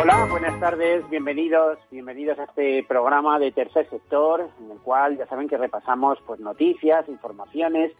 [0.00, 5.26] Hola, buenas tardes, bienvenidos, bienvenidos a este programa de Tercer Sector, en el cual ya
[5.26, 7.92] saben que repasamos pues noticias, informaciones,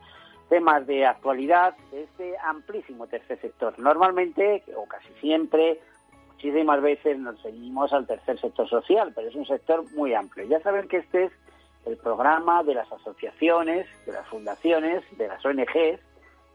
[0.48, 3.78] temas de actualidad de este amplísimo tercer sector.
[3.78, 5.78] Normalmente, o casi siempre,
[6.28, 10.46] muchísimas veces nos seguimos al tercer sector social, pero es un sector muy amplio.
[10.46, 11.32] Ya saben que este es
[11.84, 16.00] el programa de las asociaciones, de las fundaciones, de las ONGs.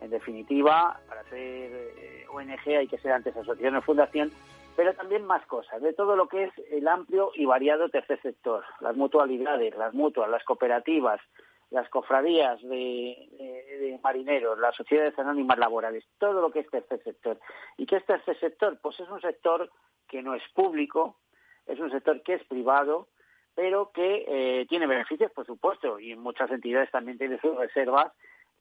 [0.01, 4.31] En definitiva, para ser eh, ONG hay que ser antes asociación o fundación,
[4.75, 8.63] pero también más cosas, de todo lo que es el amplio y variado tercer sector,
[8.81, 11.21] las mutualidades, las mutuas, las cooperativas,
[11.69, 17.39] las cofradías de, marineros, las sociedades anónimas laborales, todo lo que es tercer sector.
[17.77, 18.77] ¿Y qué es tercer sector?
[18.81, 19.69] Pues es un sector
[20.07, 21.17] que no es público,
[21.65, 23.07] es un sector que es privado,
[23.55, 28.11] pero que eh, tiene beneficios, por supuesto, y en muchas entidades también tiene sus reservas.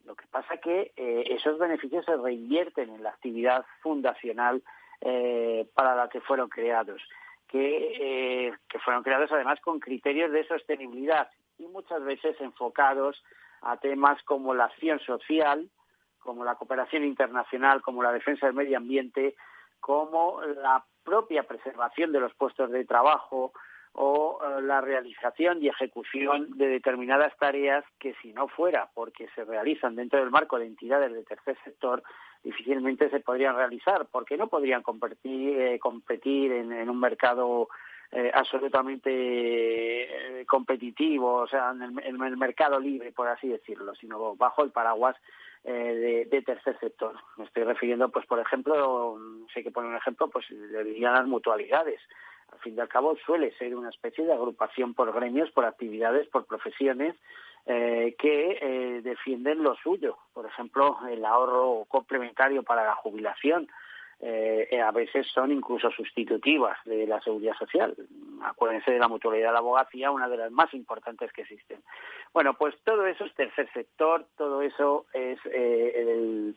[0.04, 4.62] Lo que pasa que eh, esos beneficios se reinvierten en la actividad fundacional
[5.00, 7.00] eh, para la que fueron creados,
[7.48, 11.28] que, que fueron creados además con criterios de sostenibilidad
[11.58, 13.22] y muchas veces enfocados
[13.62, 15.68] a temas como la acción social,
[16.18, 19.36] como la cooperación internacional, como la defensa del medio ambiente,
[19.80, 23.52] como la propia preservación de los puestos de trabajo
[23.94, 29.44] o eh, la realización y ejecución de determinadas tareas que si no fuera porque se
[29.44, 32.02] realizan dentro del marco de entidades del tercer sector
[32.42, 37.68] difícilmente se podrían realizar porque no podrían competir, eh, competir en, un mercado
[38.12, 44.70] eh, absolutamente competitivo, o sea, en el, mercado libre, por así decirlo, sino bajo el
[44.70, 45.16] paraguas
[45.66, 47.14] eh, de, tercer sector.
[47.38, 49.18] Me estoy refiriendo, pues, por ejemplo,
[49.54, 52.00] sé que poner un ejemplo, pues le dirían las mutualidades.
[52.54, 56.28] Al fin y al cabo suele ser una especie de agrupación por gremios, por actividades,
[56.28, 57.14] por profesiones
[57.66, 60.18] que defienden lo suyo.
[60.34, 63.68] Por ejemplo, el ahorro complementario para la jubilación,
[64.20, 67.94] eh, a veces son incluso sustitutivas de la seguridad social.
[68.42, 71.82] Acuérdense de la mutualidad de la abogacía, una de las más importantes que existen.
[72.32, 76.54] Bueno, pues todo eso es tercer sector, todo eso es eh,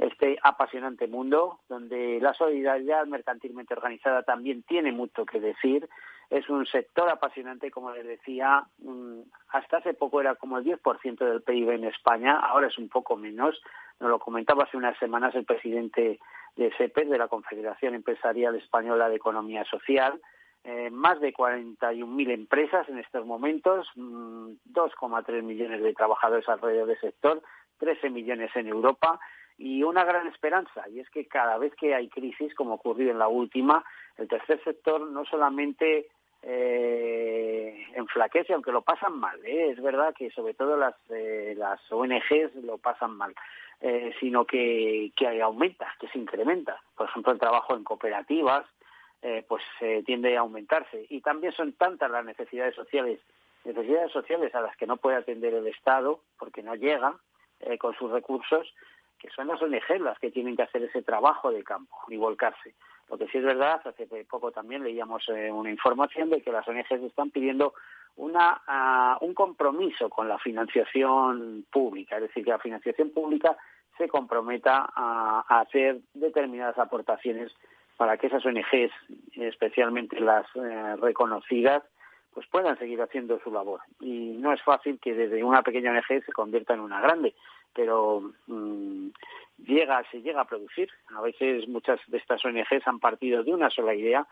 [0.00, 5.88] este apasionante mundo donde la solidaridad mercantilmente organizada también tiene mucho que decir.
[6.30, 11.24] Es un sector apasionante, como les decía, mm, hasta hace poco era como el 10%
[11.26, 13.60] del PIB en España, ahora es un poco menos.
[13.98, 16.18] Nos lo comentaba hace unas semanas el presidente
[16.56, 20.18] de CEPES, de la Confederación Empresarial Española de Economía Social,
[20.64, 27.00] eh, más de 41.000 empresas en estos momentos, 2,3 mm, millones de trabajadores alrededor del
[27.00, 27.42] sector,
[27.78, 29.20] 13 millones en Europa
[29.60, 33.18] y una gran esperanza, y es que cada vez que hay crisis, como ocurrió en
[33.18, 33.84] la última,
[34.16, 36.08] el tercer sector no solamente
[36.42, 39.68] eh, enflaquece, aunque lo pasan mal, ¿eh?
[39.72, 43.34] es verdad que sobre todo las, eh, las ONGs lo pasan mal,
[43.82, 46.80] eh, sino que, que aumenta, que se incrementa.
[46.96, 48.64] Por ejemplo, el trabajo en cooperativas
[49.20, 49.62] eh, pues
[50.06, 51.04] tiende a aumentarse.
[51.10, 53.20] Y también son tantas las necesidades sociales,
[53.66, 57.14] necesidades sociales a las que no puede atender el Estado porque no llega
[57.62, 58.72] eh, con sus recursos,
[59.20, 62.74] que son las ONG las que tienen que hacer ese trabajo de campo y volcarse.
[63.08, 67.02] Lo que sí es verdad, hace poco también leíamos una información de que las ONGs
[67.02, 67.74] están pidiendo
[68.16, 73.56] una, uh, un compromiso con la financiación pública, es decir, que la financiación pública
[73.98, 77.52] se comprometa a, hacer determinadas aportaciones
[77.96, 78.92] para que esas ONGs,
[79.36, 81.82] especialmente las eh, reconocidas,
[82.32, 83.80] pues puedan seguir haciendo su labor.
[84.00, 87.34] Y no es fácil que desde una pequeña ONG se convierta en una grande,
[87.74, 89.08] pero mm,
[89.66, 90.90] llega, se llega a producir.
[91.16, 94.26] A veces muchas de estas ONGs han partido de una sola idea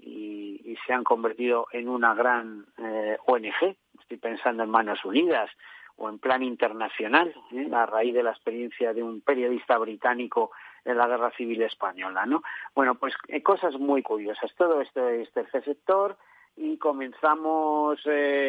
[0.00, 3.76] y, se han convertido en una gran eh, ONG.
[4.00, 5.50] Estoy pensando en Manos Unidas
[5.96, 7.70] o en plan internacional, ¿eh?
[7.72, 10.50] a raíz de la experiencia de un periodista británico
[10.84, 12.42] en la Guerra Civil Española, ¿no?
[12.74, 14.52] Bueno, pues eh, cosas muy curiosas.
[14.56, 16.18] Todo esto es tercer sector
[16.56, 18.00] y comenzamos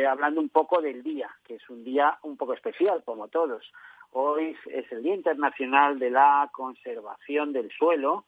[0.09, 3.71] hablando un poco del día, que es un día un poco especial, como todos.
[4.17, 8.23] Hoy es el Día Internacional de la Conservación del Suelo,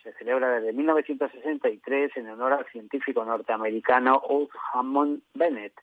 [0.00, 5.74] se celebra desde 1963 en honor al científico norteamericano Old Hammond Bennett,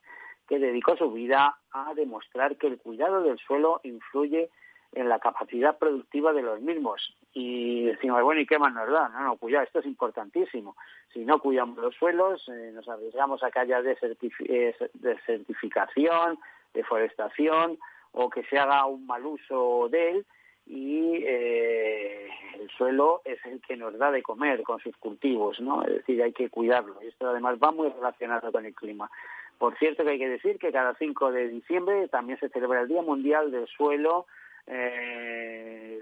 [0.47, 4.49] que dedicó su vida a demostrar que el cuidado del suelo influye
[4.93, 7.13] en la capacidad productiva de los mismos.
[7.33, 9.09] Y decimos, bueno, ¿y qué más nos da?
[9.09, 10.77] No, no, cuidado, esto es importantísimo.
[11.11, 16.39] Si no cuidamos los suelos, eh, nos arriesgamos a que haya eh, desertificación,
[16.73, 17.77] deforestación,
[18.11, 20.25] o que se haga un mal uso de él,
[20.69, 22.29] y eh,
[22.59, 25.83] el suelo es el que nos da de comer con sus cultivos, ¿no?
[25.83, 26.95] Es decir, hay que cuidarlo.
[27.01, 29.09] Y esto además va muy relacionado con el clima.
[29.57, 32.87] Por cierto que hay que decir que cada 5 de diciembre también se celebra el
[32.87, 34.27] Día Mundial del Suelo,
[34.67, 35.99] eh,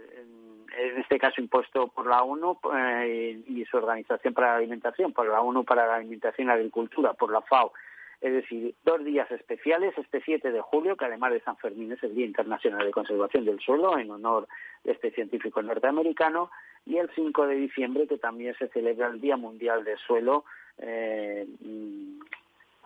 [0.78, 5.28] en este caso impuesto por la ONU eh, y su Organización para la Alimentación, por
[5.28, 7.72] la ONU para la Alimentación y la Agricultura, por la FAO
[8.20, 12.02] es decir, dos días especiales, este 7 de julio, que además de San Fermín es
[12.04, 14.48] el Día Internacional de Conservación del Suelo, en honor
[14.84, 16.50] de este científico norteamericano,
[16.86, 20.46] y el 5 de diciembre, que también se celebra el Día Mundial del Suelo,
[20.80, 21.46] eh,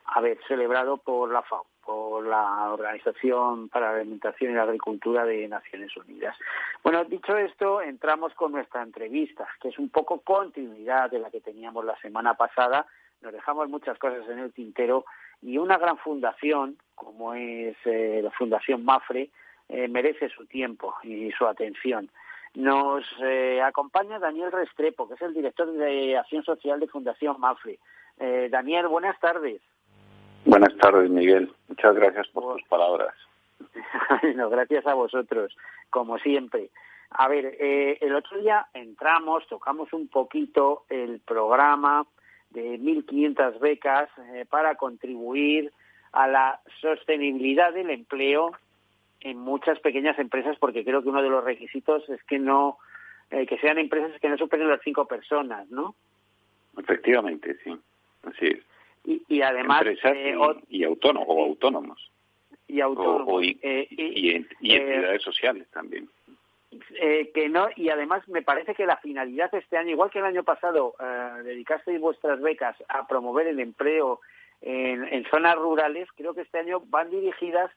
[0.06, 5.24] a ver, celebrado por la FAO, por la Organización para la Alimentación y la Agricultura
[5.26, 6.36] de Naciones Unidas.
[6.84, 11.40] Bueno, dicho esto, entramos con nuestra entrevista, que es un poco continuidad de la que
[11.40, 12.86] teníamos la semana pasada,
[13.22, 15.06] nos dejamos muchas cosas en el tintero
[15.42, 19.30] y una gran fundación como es eh, la Fundación Mafre
[19.70, 22.10] eh, merece su tiempo y su atención.
[22.54, 27.80] Nos eh, acompaña Daniel Restrepo, que es el director de Acción Social de Fundación Mafre.
[28.52, 29.64] Daniel, buenas tardes.
[30.46, 31.52] Buenas tardes, Miguel.
[31.70, 33.16] Muchas gracias por tus palabras.
[34.36, 35.58] no, gracias a vosotros,
[35.90, 36.70] como siempre.
[37.10, 42.06] A ver, el otro día entramos, tocamos un poquito el programa
[42.52, 45.72] de 1.500 becas eh, para contribuir
[46.12, 48.52] a la sostenibilidad del empleo
[49.22, 52.78] en muchas pequeñas empresas, porque creo que uno de los requisitos es que no
[53.30, 55.96] eh, que sean empresas que no superen las cinco personas, ¿no?
[56.78, 57.72] Efectivamente, sí,
[58.24, 58.60] así es.
[59.04, 60.36] Y, además eh,
[60.70, 62.12] y, autónomos o autónomos
[62.68, 63.58] y autónomos y,
[64.62, 65.91] entidades sociales también
[67.04, 70.26] eh, que no, y además me parece que la finalidad este año, igual que el
[70.26, 74.20] año pasado, eh, dedicasteis vuestras becas a promover el empleo
[74.62, 77.72] en, zonas rurales, creo que este año van dirigidas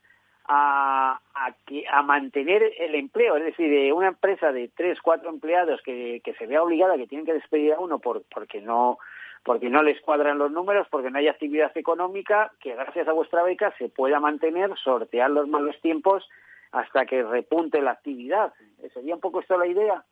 [0.44, 6.20] a, a, mantener el empleo, es decir, de una empresa de tres, cuatro empleados que,
[6.38, 8.98] se vea obligada, que tienen que despedir a uno por, porque no
[9.42, 13.42] porque no les cuadran los números, porque no hay actividad económica, que gracias a vuestra
[13.42, 16.28] beca se pueda mantener, sortear los malos tiempos
[16.74, 18.52] hasta que repunte la actividad.
[18.92, 20.04] ¿Sería un poco esto la idea?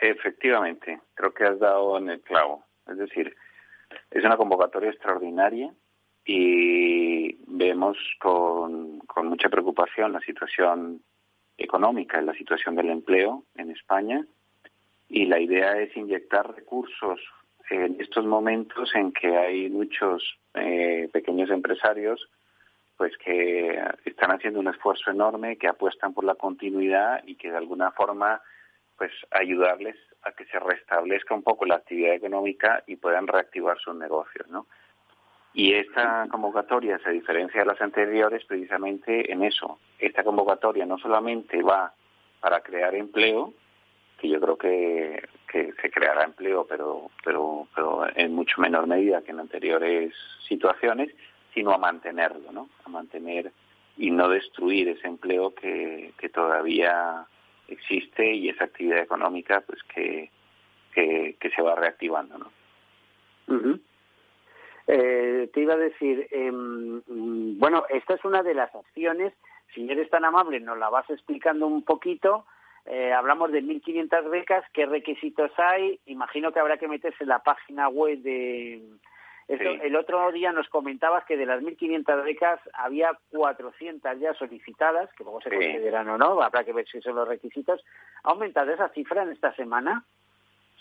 [0.00, 2.64] Efectivamente, creo que has dado en el clavo.
[2.88, 3.36] Es decir,
[4.10, 5.72] es una convocatoria extraordinaria
[6.24, 11.02] y vemos con, con mucha preocupación la situación
[11.58, 14.24] económica y la situación del empleo en España
[15.10, 17.20] y la idea es inyectar recursos
[17.68, 22.28] en estos momentos en que hay muchos eh, pequeños empresarios
[23.02, 27.56] pues que están haciendo un esfuerzo enorme, que apuestan por la continuidad y que de
[27.56, 28.40] alguna forma
[28.96, 33.96] pues ayudarles a que se restablezca un poco la actividad económica y puedan reactivar sus
[33.96, 34.68] negocios, ¿no?
[35.52, 39.80] Y esta convocatoria se diferencia de las anteriores precisamente en eso.
[39.98, 41.92] Esta convocatoria no solamente va
[42.38, 43.52] para crear empleo,
[44.20, 49.22] que yo creo que, que se creará empleo, pero, pero, pero en mucho menor medida
[49.22, 50.14] que en anteriores
[50.46, 51.12] situaciones,
[51.54, 52.68] sino a mantenerlo, ¿no?
[52.84, 53.52] A mantener
[53.96, 57.26] y no destruir ese empleo que, que todavía
[57.68, 60.30] existe y esa actividad económica pues que,
[60.92, 62.50] que, se va reactivando, ¿no?
[64.86, 67.02] eh, te iba a decir, em,
[67.58, 69.32] bueno, esta es una de las acciones,
[69.74, 72.44] si eres tan amable, nos la vas explicando un poquito.
[72.84, 76.00] Eh, hablamos de 1.500 becas, ¿qué requisitos hay?
[76.06, 78.82] Imagino que habrá que meterse en la página web de,
[79.48, 85.24] el otro día nos comentabas que de las 1.500 becas había 400 ya solicitadas, que
[85.24, 87.84] luego se consideran o no, habrá que ver si son los requisitos.
[88.24, 90.04] ¿Ha aumentado esa cifra en esta semana?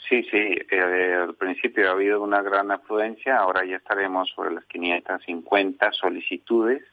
[0.08, 4.66] Sí, sí, eh, al principio ha habido una gran afluencia, ahora ya estaremos sobre las
[4.66, 6.84] 550 solicitudes.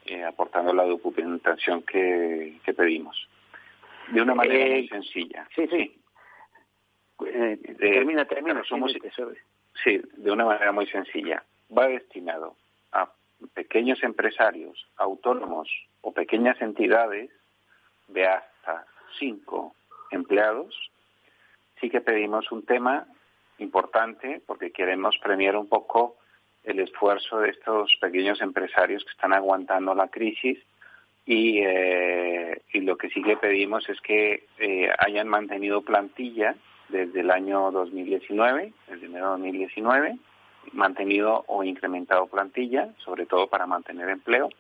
[0.07, 3.27] eh, aportando la documentación que, que pedimos.
[4.13, 5.49] De una manera muy eh, sencilla.
[5.55, 5.99] sí sí,
[7.27, 8.95] eh, termina termina somos,
[9.83, 11.43] sí de una manera muy sencilla.
[11.77, 12.55] Va destinado
[12.93, 13.11] a
[13.55, 15.71] pequeños empresarios, autónomos
[16.03, 17.31] o pequeñas entidades
[18.09, 18.87] de hasta
[19.19, 19.75] cinco
[20.15, 20.75] empleados,
[21.81, 23.07] sí que pedimos un tema
[23.59, 26.17] importante porque queremos premiar un poco
[26.65, 30.59] el esfuerzo de estos pequeños empresarios que están aguantando la crisis
[31.27, 36.55] y, eh, y lo que sí que pedimos es que eh, hayan mantenido plantilla
[36.89, 40.19] desde el año 2019, desde enero de 2019,
[40.73, 44.51] mantenido o incrementado plantilla, sobre todo para mantener empleo.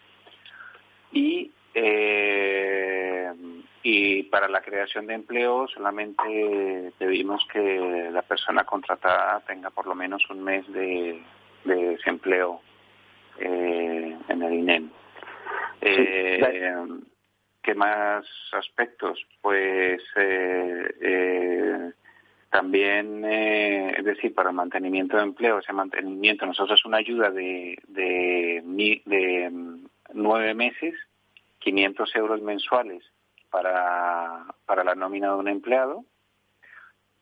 [1.13, 2.84] Y, eh,
[3.87, 9.95] y para la creación de empleo solamente pedimos que la persona contratada tenga por lo
[9.95, 11.23] menos un mes de,
[11.65, 12.63] desempleo
[13.39, 14.91] eh, en el INEM.
[15.83, 16.87] Eh,
[17.63, 19.23] ¿Qué más aspectos?
[19.43, 21.93] Pues eh,
[22.49, 27.31] también, eh, es decir, para el mantenimiento de empleo, ese mantenimiento, nosotros es una ayuda
[27.31, 28.63] de, de,
[29.05, 30.95] de mm, nueve meses,
[31.59, 33.05] 500 euros mensuales
[33.55, 36.05] para, para la nómina de un empleado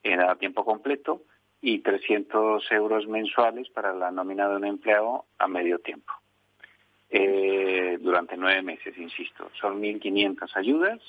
[0.01, 1.21] en a tiempo completo
[1.61, 6.11] y 300 euros mensuales para la nómina de un empleado a medio tiempo.
[7.11, 9.51] Eh, durante nueve meses, insisto.
[9.61, 10.99] Son 1.500 ayudas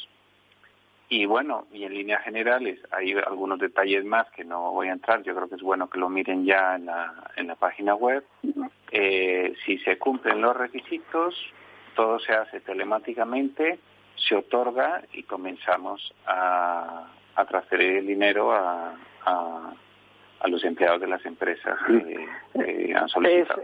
[1.08, 5.22] y bueno, y en líneas generales hay algunos detalles más que no voy a entrar.
[5.22, 8.22] Yo creo que es bueno que lo miren ya en la, en la página web.
[8.92, 11.34] Eh, si se cumplen los requisitos,
[11.96, 13.78] todo se hace telemáticamente,
[14.28, 19.72] se otorga y comenzamos a, a transferir el dinero a, a,
[20.40, 23.62] a, los empleados de las empresas que han solicitado.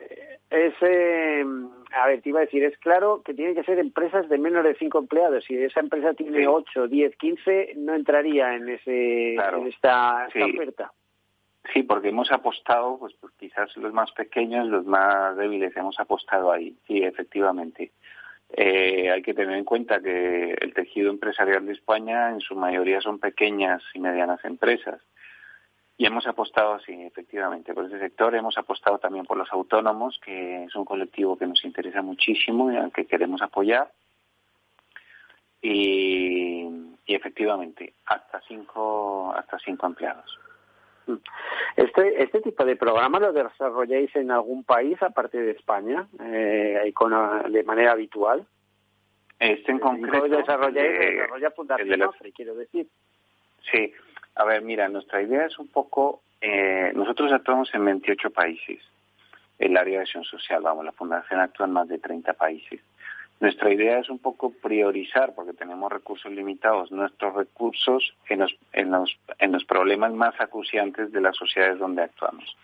[0.50, 1.44] Es, eh,
[1.92, 4.64] a ver, te iba a decir, es claro que tienen que ser empresas de menos
[4.64, 5.44] de cinco empleados.
[5.44, 10.92] Si esa empresa tiene ocho, diez, quince, no entraría en ese en esta, oferta.
[11.72, 16.50] Sí, porque hemos apostado, pues, pues, quizás los más pequeños, los más débiles, hemos apostado
[16.50, 16.74] ahí.
[16.86, 17.92] Sí, efectivamente.
[18.52, 23.00] Eh, hay que tener en cuenta que el tejido empresarial de España en su mayoría
[23.00, 25.00] son pequeñas y medianas empresas.
[25.97, 28.35] Y hemos apostado, sí, efectivamente, por ese sector.
[28.35, 32.76] Hemos apostado también por los autónomos, que es un colectivo que nos interesa muchísimo y
[32.76, 33.90] al que queremos apoyar.
[35.61, 36.66] Y,
[37.07, 40.38] efectivamente, hasta cinco, hasta cinco empleados.
[41.76, 47.12] Este, este tipo de programa lo desarrolláis en algún país aparte de España, eh, con,
[47.52, 48.46] de manera habitual.
[49.38, 50.26] Este en concreto.
[50.26, 52.86] Lo desarrolláis, desarrolla Fundación quiero decir.
[53.70, 53.92] Sí,
[54.34, 58.82] a ver, mira, nuestra idea es un poco, eh, nosotros actuamos en 28 países,
[59.58, 62.80] el área de acción social, vamos, la Fundación actúa en más de 30 países.
[63.40, 68.90] Nuestra idea es un poco priorizar, porque tenemos recursos limitados, nuestros recursos en los, en
[68.90, 72.54] los, en los problemas más acuciantes de las sociedades donde actuamos.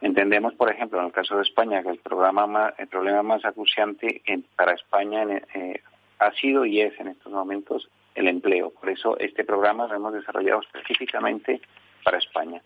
[0.00, 4.22] Entendemos, por ejemplo, en el caso de España, que el, programa el problema más acuciante
[4.54, 5.24] para España
[5.54, 5.80] eh,
[6.20, 8.70] ha sido y es en estos momentos el empleo.
[8.70, 11.60] Por eso este programa lo hemos desarrollado específicamente
[12.04, 12.62] para España.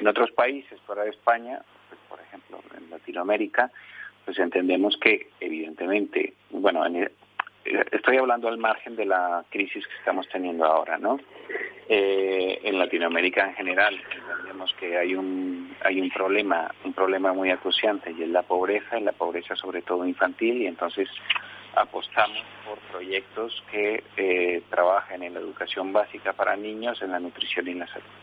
[0.00, 3.70] En otros países fuera de España, pues, por ejemplo en Latinoamérica,
[4.24, 6.84] pues entendemos que evidentemente, bueno,
[7.90, 11.18] estoy hablando al margen de la crisis que estamos teniendo ahora, ¿no?
[11.88, 17.50] Eh, en Latinoamérica en general entendemos que hay un hay un problema un problema muy
[17.50, 21.08] acuciante y es la pobreza, y la pobreza sobre todo infantil y entonces
[21.74, 27.66] apostamos por proyectos que eh, trabajen en la educación básica para niños, en la nutrición
[27.66, 28.21] y en la salud.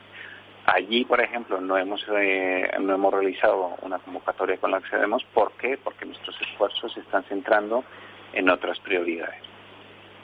[0.71, 5.23] Allí, por ejemplo, no hemos, eh, no hemos realizado una convocatoria con la accedemos.
[5.33, 5.77] ¿Por qué?
[5.77, 7.83] Porque nuestros esfuerzos se están centrando
[8.33, 9.41] en otras prioridades.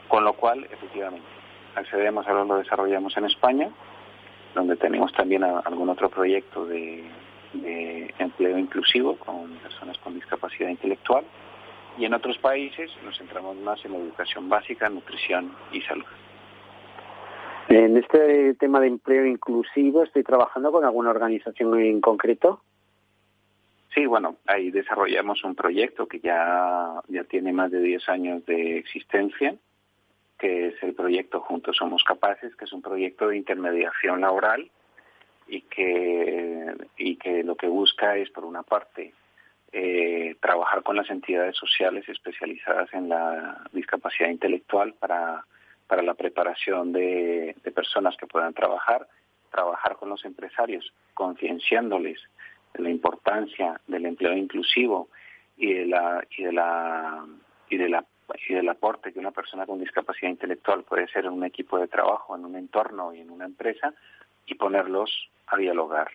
[0.08, 1.26] Con lo cual, efectivamente,
[1.74, 3.70] accedemos, ahora lo desarrollamos en España,
[4.54, 7.04] donde tenemos también algún otro proyecto de
[8.20, 11.24] empleo inclusivo con personas con discapacidad intelectual
[11.98, 16.06] y en otros países nos centramos más en educación básica, nutrición y salud.
[17.68, 22.62] En este tema de empleo inclusivo, ¿estoy trabajando con alguna organización en concreto?
[23.94, 28.78] Sí, bueno, ahí desarrollamos un proyecto que ya, ya tiene más de 10 años de
[28.78, 29.56] existencia,
[30.38, 34.70] que es el proyecto Juntos Somos Capaces, que es un proyecto de intermediación laboral
[35.48, 39.14] y que, y que lo que busca es, por una parte,
[39.72, 45.46] eh, trabajar con las entidades sociales especializadas en la discapacidad intelectual para,
[45.88, 49.08] para la preparación de, personas que puedan trabajar,
[49.52, 52.20] trabajar con los empresarios, concienciándoles
[52.74, 55.10] de la importancia del empleo inclusivo
[55.58, 57.26] y de la y de la
[57.70, 58.06] y de la
[58.48, 61.88] y del aporte que una persona con discapacidad intelectual puede ser en un equipo de
[61.88, 63.94] trabajo, en un entorno y en una empresa
[64.46, 66.10] y ponerlos a dialogar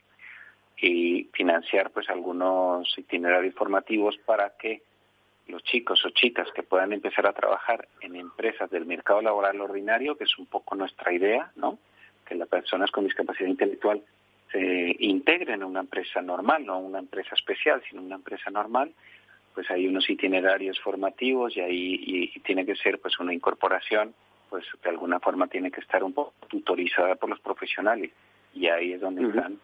[0.77, 4.83] y financiar pues algunos itinerarios formativos para que
[5.50, 10.16] los chicos o chicas que puedan empezar a trabajar en empresas del mercado laboral ordinario,
[10.16, 11.78] que es un poco nuestra idea, ¿no?
[12.26, 14.02] Que las personas con discapacidad intelectual
[14.50, 18.92] se integren en una empresa normal, no una empresa especial, sino una empresa normal,
[19.54, 24.14] pues hay unos itinerarios formativos y ahí y, tiene que ser pues una incorporación,
[24.49, 28.11] pues de alguna forma tiene que estar un poco tutorizada por los profesionales
[28.54, 29.59] y ahí es donde están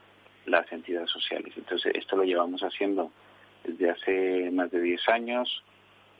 [0.47, 1.52] las entidades sociales.
[1.57, 3.11] Entonces esto lo llevamos haciendo
[3.64, 5.64] desde hace más de 10 años.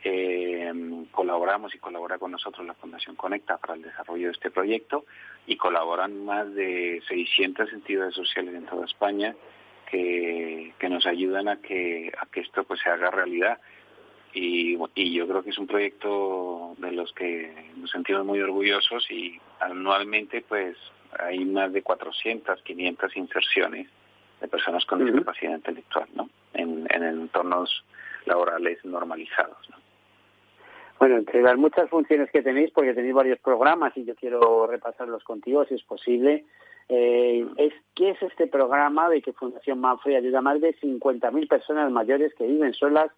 [0.05, 0.73] Eh,
[1.11, 5.05] colaboramos y colabora con nosotros la Fundación Conecta para el desarrollo de este proyecto
[5.47, 9.35] y colaboran más de 600 entidades sociales en toda España
[9.91, 13.59] que, nos ayudan a que, a que esto pues se haga realidad.
[14.33, 19.11] Y, y yo creo que es un proyecto de los que nos sentimos muy orgullosos
[19.11, 20.77] y anualmente pues
[21.19, 23.89] hay más de 400, 500 inserciones
[24.41, 26.29] de personas con discapacidad intelectual ¿no?
[26.53, 27.85] en, en entornos
[28.27, 29.69] laborales normalizados.
[29.71, 29.86] ¿no?
[30.99, 35.23] Bueno, entre las muchas funciones que tenéis, porque tenéis varios programas y yo quiero repasarlos
[35.25, 36.45] contigo, si es posible,
[36.89, 41.49] eh, es ¿qué es este programa de que Fundación Manfred ayuda a más de 50.000
[41.49, 43.11] personas mayores que viven solas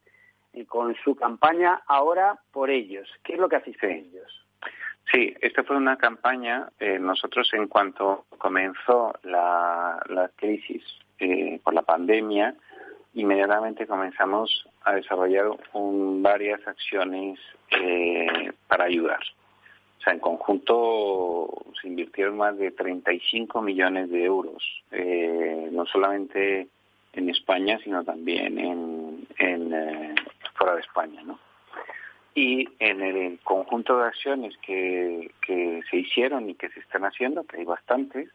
[0.55, 3.09] eh, con su campaña ahora por ellos?
[3.23, 4.45] ¿Qué es lo que hacéis ellos?
[5.13, 6.69] Sí, esta fue una campaña.
[6.79, 10.83] Eh, nosotros, en cuanto comenzó la, la crisis
[11.19, 12.55] eh, por la pandemia,
[13.15, 17.38] inmediatamente comenzamos a desarrollar un, varias acciones
[17.71, 19.21] eh, para ayudar.
[19.99, 21.49] O sea, en conjunto
[21.81, 24.62] se invirtieron más de 35 millones de euros,
[24.93, 26.69] eh, no solamente
[27.12, 30.15] en España, sino también en, eh,
[30.55, 31.38] fuera de España, ¿no?
[32.35, 37.43] Y en el conjunto de acciones que, que se hicieron y que se están haciendo,
[37.45, 38.31] que hay bastantes,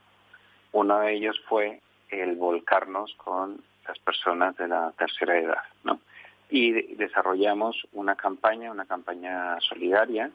[0.74, 6.00] uno de ellos fue el volcarnos con las personas de la tercera edad, ¿no?
[6.50, 10.30] Y desarrollamos una campaña, una campaña solidaria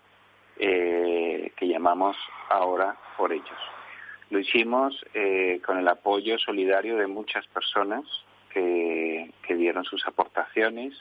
[0.59, 2.17] eh, que llamamos
[2.49, 3.59] Ahora por ellos.
[4.31, 8.05] Lo hicimos eh, con el apoyo solidario de muchas personas
[8.51, 10.95] que, que dieron sus aportaciones,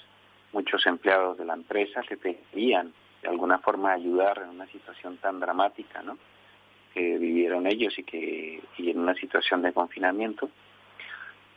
[0.54, 5.40] muchos empleados de la empresa que pedían de alguna forma ayudar en una situación tan
[5.40, 6.18] dramática, ¿no?
[6.94, 10.50] que vivieron ellos y que y en una situación de confinamiento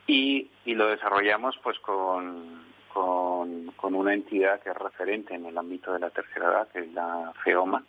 [0.07, 5.93] y, y lo desarrollamos pues con, con, una entidad que es referente en el ámbito
[5.93, 7.83] de la tercera edad, que es la FEOMA,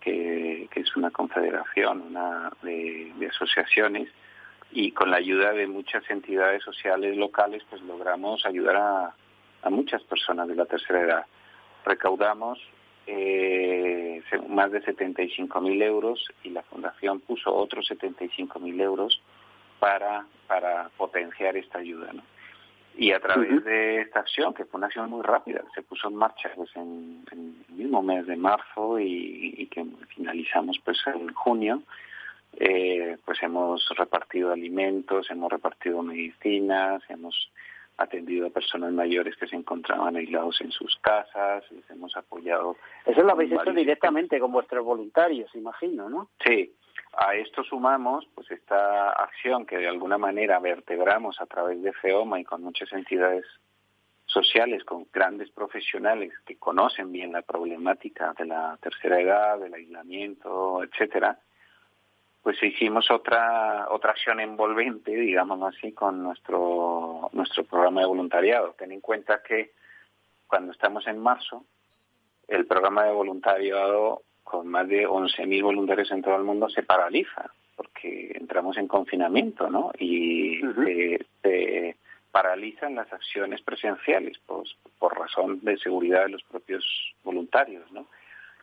[0.00, 4.08] que, que es una confederación una de, de, asociaciones,
[4.70, 9.14] y con la ayuda de muchas entidades sociales locales, pues logramos ayudar a,
[9.62, 11.26] a muchas personas de la tercera edad.
[11.84, 12.58] Recaudamos
[13.06, 19.22] eh, más de 75 mil euros y la fundación puso otros 75 mil euros
[19.78, 22.12] para, para potenciar esta ayuda.
[22.12, 22.22] ¿no?
[22.98, 26.16] Y a través de esta acción, que fue una acción muy rápida, se puso en
[26.16, 29.86] marcha pues, en, el mismo mes de marzo y, que
[30.16, 31.82] finalizamos pues en junio,
[32.58, 37.52] eh, pues hemos repartido alimentos, hemos repartido medicinas, hemos
[37.98, 42.76] atendido a personas mayores que se encontraban aislados en sus casas, les hemos apoyado.
[43.06, 46.30] Eso lo habéis hecho directamente con vuestros voluntarios, imagino, ¿no?
[46.44, 46.72] Sí,
[47.16, 52.40] a esto sumamos pues esta acción que de alguna manera vertebramos a través de FEOMA
[52.40, 53.44] y con muchas entidades
[54.26, 60.82] sociales, con grandes profesionales que conocen bien la problemática de la tercera edad, del aislamiento,
[60.84, 61.38] etcétera,
[62.42, 68.74] pues hicimos otra otra acción envolvente, digamos así, con nuestro nuestro programa de voluntariado.
[68.78, 69.72] Ten en cuenta que
[70.46, 71.64] cuando estamos en marzo,
[72.48, 77.50] el programa de voluntariado con más de 11.000 voluntarios en todo el mundo se paraliza
[77.76, 79.92] porque entramos en confinamiento, ¿no?
[79.98, 80.58] Y
[81.42, 81.94] se,
[82.32, 86.84] paralizan las acciones presenciales pues, por razón de seguridad de los propios
[87.22, 88.06] voluntarios, ¿no?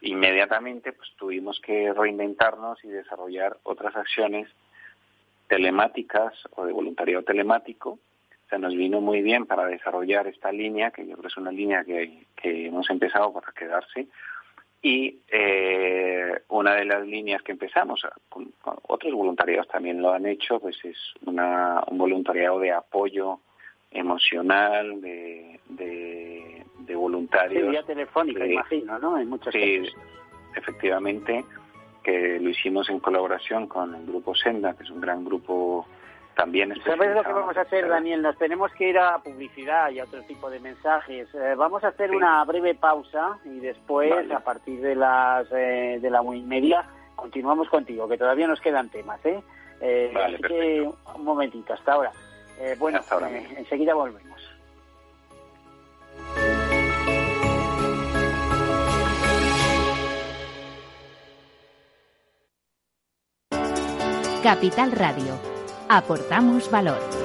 [0.01, 4.49] Inmediatamente pues tuvimos que reinventarnos y desarrollar otras acciones
[5.47, 7.91] telemáticas o de voluntariado telemático.
[7.91, 11.37] O sea, nos vino muy bien para desarrollar esta línea, que yo creo que es
[11.37, 14.07] una línea que, que hemos empezado para quedarse,
[14.85, 20.59] y eh, una de las líneas que empezamos, con, otros voluntariados también lo han hecho,
[20.59, 20.95] pues es
[21.25, 23.39] una, un voluntariado de apoyo
[23.89, 27.63] emocional, de, de, voluntarios.
[27.63, 29.17] Sí, vía telefónica, imagino, ¿no?
[29.17, 29.81] En muchos sí,
[30.55, 31.43] efectivamente,
[32.03, 35.87] que lo hicimos en colaboración con el grupo Senda, que es un gran grupo
[36.35, 36.73] también.
[36.83, 37.89] ¿Sabes lo que vamos a hacer, ¿eh?
[37.89, 38.21] Daniel?
[38.21, 41.27] Nos tenemos que ir a publicidad y a otro tipo de mensajes.
[41.33, 46.09] Eh, vamos a hacer una breve pausa y después, a partir de las eh, de
[46.09, 49.41] la una y media, continuamos contigo, que todavía nos quedan temas, ¿eh?
[50.15, 52.11] así que un momentito, hasta ahora.
[52.77, 54.35] bueno, hasta ahora enseguida volvemos.
[64.43, 65.54] Capital Radio
[65.87, 67.24] Aportamos valor.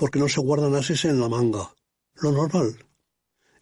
[0.00, 1.74] porque no se guardan ases en la manga.
[2.14, 2.86] Lo normal.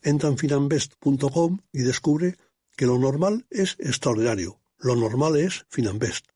[0.05, 2.37] Entra en finambest.com y descubre
[2.77, 4.61] que lo normal es extraordinario.
[4.79, 6.27] Lo normal es Finambest.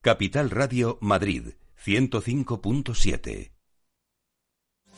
[0.00, 3.53] Capital Radio Madrid 105.7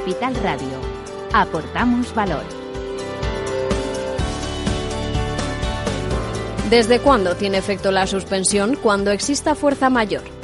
[0.00, 0.80] Capital Radio.
[1.34, 2.42] Aportamos valor.
[6.70, 8.76] ¿Desde cuándo tiene efecto la suspensión?
[8.76, 10.39] Cuando exista fuerza mayor.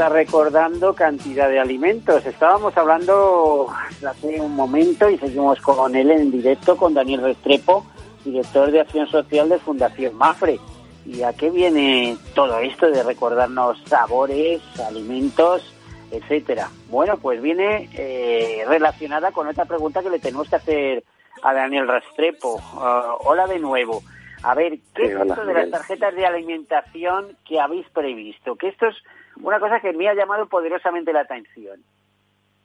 [0.00, 2.24] Está recordando cantidad de alimentos.
[2.24, 3.66] Estábamos hablando
[4.08, 7.84] hace un momento y seguimos con él en directo con Daniel Restrepo,
[8.24, 10.58] director de Acción Social de Fundación Mafre.
[11.04, 15.70] ¿Y a qué viene todo esto de recordarnos sabores, alimentos,
[16.10, 16.70] etcétera?
[16.88, 21.04] Bueno, pues viene eh, relacionada con otra pregunta que le tenemos que hacer
[21.42, 22.54] a Daniel Restrepo.
[22.54, 24.02] Uh, hola de nuevo.
[24.42, 28.56] A ver, ¿qué es esto de las tarjetas de alimentación que habéis previsto?
[28.56, 28.96] Que esto es
[29.42, 31.80] una cosa que me ha llamado poderosamente la atención.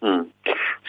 [0.01, 0.21] Mm.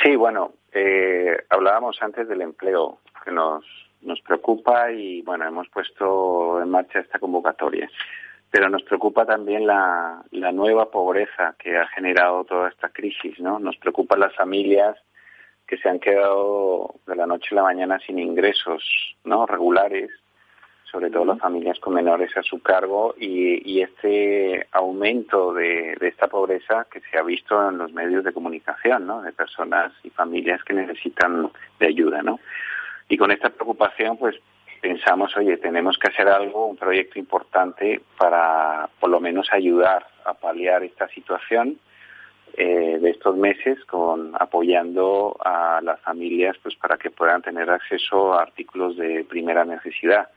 [0.03, 3.65] Sí, bueno, eh, hablábamos antes del empleo que nos,
[4.03, 7.89] nos preocupa y bueno, hemos puesto en marcha esta convocatoria.
[8.51, 13.59] Pero nos preocupa también la, la nueva pobreza que ha generado toda esta crisis, ¿no?
[13.59, 14.97] Nos preocupan las familias
[15.67, 19.47] que se han quedado de la noche a la mañana sin ingresos, ¿no?
[19.47, 20.11] Regulares
[20.91, 26.87] sobre todo las familias con menores a su cargo y, este aumento de, esta pobreza
[26.91, 29.23] que se ha visto en los medios de comunicación, ¿no?
[29.23, 32.41] De personas y familias que necesitan de ayuda, ¿no?
[33.09, 34.37] Y con esta preocupación, pues
[34.81, 40.35] pensamos, oye, tenemos que hacer algo, un proyecto importante para por lo menos ayudar a
[40.35, 41.79] paliar esta situación
[42.59, 48.33] eh, de estos meses, con apoyando a las familias, pues para que puedan tener acceso
[48.33, 50.29] a artículos de primera necesidad.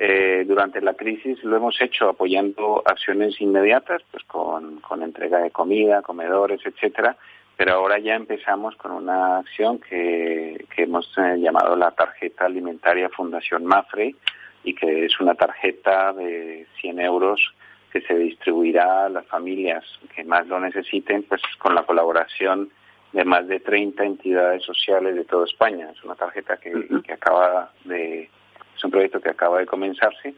[0.00, 6.02] Eh, durante la crisis lo hemos hecho apoyando acciones inmediatas, pues con, entrega de comida,
[6.02, 7.16] comedores, etcétera,
[7.56, 13.64] pero ahora ya empezamos con una acción que, hemos eh, llamado la tarjeta alimentaria Fundación
[13.64, 14.14] Mafre
[14.62, 17.52] y que es una tarjeta de 100 euros
[17.92, 19.84] que se distribuirá a las familias
[20.14, 22.70] que más lo necesiten, pues con la colaboración
[23.12, 25.90] de más de 30 entidades sociales de toda España.
[25.90, 28.30] Es una tarjeta que acaba de
[28.78, 30.34] es un proyecto que acaba de comenzarse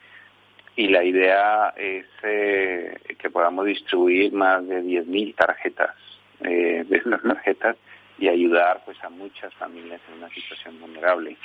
[0.77, 5.95] y la idea es eh, que podamos distribuir más de 10.000 tarjetas
[6.41, 7.77] eh, de estas tarjetas
[8.19, 11.37] y ayudar pues a muchas familias en una situación vulnerable.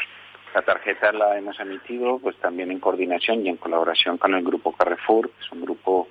[0.54, 4.72] La tarjeta la hemos emitido pues también en coordinación y en colaboración con el grupo
[4.72, 6.08] Carrefour, que es un grupo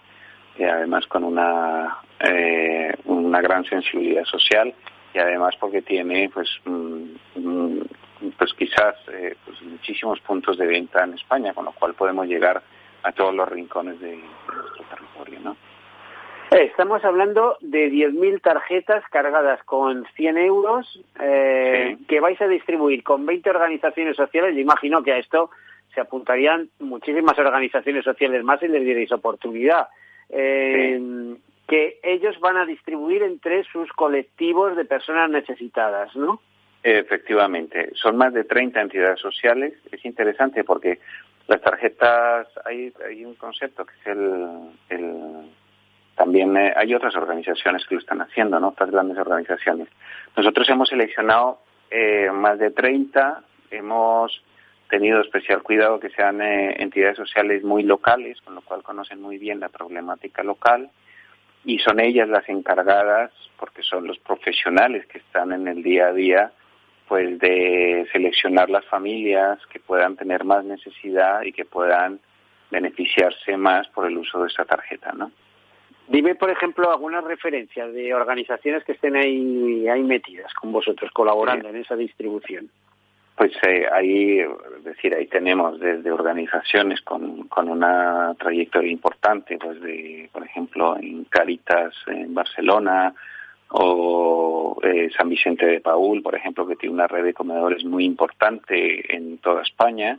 [0.57, 4.73] que además con una eh, una gran sensibilidad social
[5.15, 6.49] y además porque tiene pues
[8.33, 12.63] pues quizás eh, pues muchísimos puntos de venta en España, con lo cual podemos llegar
[13.03, 15.57] a todos los rincones de, nuestro territorio, ¿no?
[16.51, 23.03] Eh, estamos hablando de 10.000 tarjetas cargadas con 100 euros eh, que vais a distribuir
[23.03, 24.55] con 20 organizaciones sociales.
[24.55, 25.51] Yo imagino que a esto
[25.95, 29.89] se apuntarían muchísimas organizaciones sociales más y les diréis oportunidad.
[30.29, 36.41] Que ellos van a distribuir entre sus colectivos de personas necesitadas, ¿no?
[36.87, 39.73] Efectivamente, son más de 30 entidades sociales.
[39.91, 41.01] Es interesante porque
[41.49, 44.07] las tarjetas, hay, hay un concepto que es
[44.91, 45.51] el,
[46.15, 48.69] también eh, hay otras organizaciones que lo están haciendo, ¿no?
[48.69, 49.89] Otras grandes organizaciones.
[50.37, 54.43] Nosotros hemos seleccionado eh, más de 30, hemos
[54.91, 59.39] tenido especial cuidado que sean eh, entidades sociales muy locales, con lo cual conocen muy
[59.39, 60.91] bien la problemática local
[61.65, 66.13] y son ellas las encargadas, porque son los profesionales que están en el día a
[66.13, 66.53] día,
[67.09, 72.21] pues de seleccionar las familias que puedan tener más necesidad y que puedan
[72.71, 75.31] beneficiarse más por el uso de esta tarjeta, ¿no?
[76.07, 81.69] Dime, por ejemplo, algunas referencias de organizaciones que estén ahí, ahí metidas con vosotros, colaborando
[81.69, 82.69] en esa distribución.
[83.37, 89.81] Pues eh, ahí, es decir, ahí tenemos desde organizaciones con, con una trayectoria importante, pues
[89.81, 93.15] de, por ejemplo, en Caritas en Barcelona
[93.71, 98.05] o eh, San Vicente de Paul, por ejemplo, que tiene una red de comedores muy
[98.05, 100.19] importante en toda España,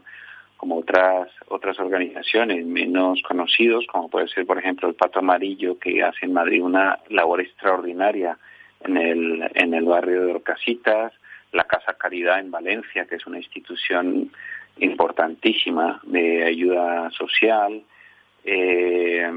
[0.58, 6.04] como otras otras organizaciones menos conocidos, como puede ser, por ejemplo, el Pato Amarillo, que
[6.04, 8.38] hace en Madrid una labor extraordinaria
[8.82, 11.14] en el, en el barrio de Orcasitas,
[11.52, 14.32] la Casa Caridad en Valencia, que es una institución
[14.78, 17.84] importantísima de ayuda social,
[18.44, 19.32] eh,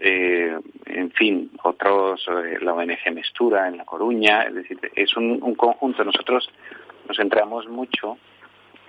[0.00, 5.38] eh, en fin, otros, eh, la ONG Mestura en La Coruña, es decir, es un,
[5.42, 6.02] un conjunto.
[6.04, 6.48] Nosotros
[7.06, 8.18] nos centramos mucho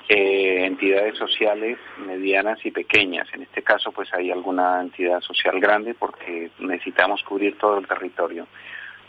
[0.10, 3.28] eh, entidades sociales medianas y pequeñas.
[3.34, 8.48] En este caso, pues hay alguna entidad social grande porque necesitamos cubrir todo el territorio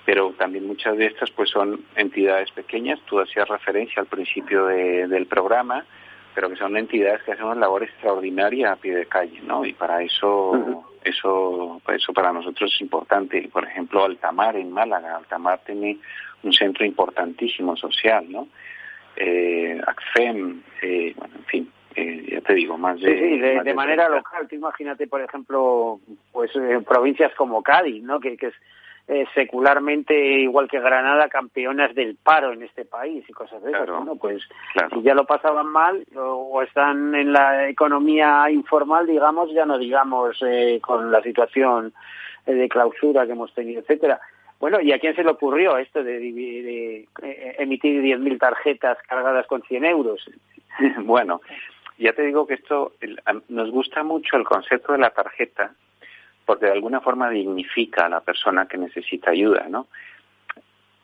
[0.04, 5.06] pero también muchas de estas pues son entidades pequeñas, tú hacías referencia al principio de-
[5.06, 5.84] del programa,
[6.35, 9.64] pero que son entidades que hacen una labor extraordinaria a pie de calle, ¿no?
[9.64, 13.49] Y para eso, eso, eso para nosotros es importante.
[13.53, 15.99] Por ejemplo, Altamar en Málaga, Altamar tiene
[16.42, 18.49] un centro importantísimo social, ¿no?
[19.16, 23.18] Eh, ACFEM, eh, bueno, en fin, eh, ya te digo, más Sí, de...
[23.18, 24.16] sí, de, más de manera 30.
[24.16, 24.49] local.
[24.49, 26.01] Tú imagínate, por ejemplo,
[26.33, 28.18] pues eh, provincias como Cádiz, ¿no?
[28.21, 28.55] Que, que es
[29.08, 33.82] eh, secularmente, igual que Granada, campeonas del paro en este país y cosas de esas.
[33.84, 33.98] Claro.
[33.98, 34.90] Bueno, pues Claro.
[34.96, 40.38] si ya lo pasaban mal o, están en la economía informal, digamos, ya no digamos
[40.46, 41.92] eh, con la situación
[42.46, 44.20] eh, de clausura que hemos tenido, etcétera.
[44.60, 48.96] Bueno, ¿y a quién se le ocurrió esto de, divi- de, eh, emitir 10.000 tarjetas
[49.08, 50.24] cargadas con 100 euros?
[50.98, 51.40] bueno,
[51.98, 55.72] ya te digo que esto el- nos gusta mucho el concepto de la tarjeta
[56.44, 59.87] porque de alguna forma dignifica a la persona que necesita ayuda, ¿no?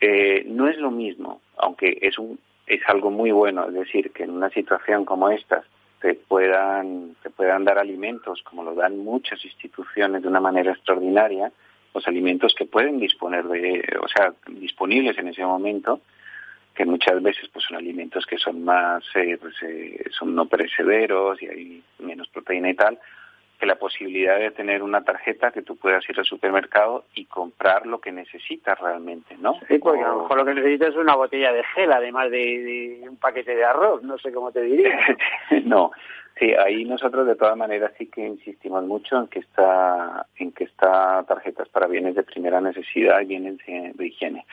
[0.01, 4.25] Eh, no es lo mismo, aunque es un es algo muy bueno, es decir, que
[4.25, 5.65] en una situación como esta
[6.01, 11.51] te puedan te puedan dar alimentos como lo dan muchas instituciones de una manera extraordinaria,
[11.95, 16.03] los alimentos que pueden disponer de, o sea, disponibles en ese momento,
[16.75, 21.43] que muchas veces pues son alimentos que son más eh, pues, eh, son no perecederos
[21.43, 22.99] y hay menos proteína y tal
[23.59, 27.87] que la posibilidad de tener una tarjeta que tú puedas ir al supermercado y comprar
[27.87, 29.55] lo que necesitas realmente, ¿no?
[29.67, 33.01] Sí, porque a lo mejor lo que necesitas es una botella de gel, además de,
[33.01, 34.99] de un paquete de arroz, no sé cómo te diría.
[35.65, 35.91] no,
[36.39, 40.65] sí, ahí nosotros de todas maneras sí que insistimos mucho en que esta, en que
[40.65, 44.47] esta tarjeta es para bienes de primera necesidad y bienes de, de higiene.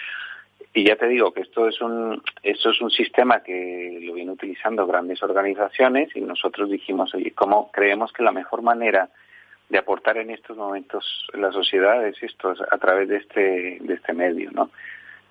[0.78, 4.34] Y ya te digo que esto es un esto es un sistema que lo vienen
[4.34, 9.10] utilizando grandes organizaciones y nosotros dijimos, oye, ¿cómo creemos que la mejor manera
[9.70, 13.78] de aportar en estos momentos en la sociedad es esto, es a través de este,
[13.80, 14.70] de este medio, ¿no?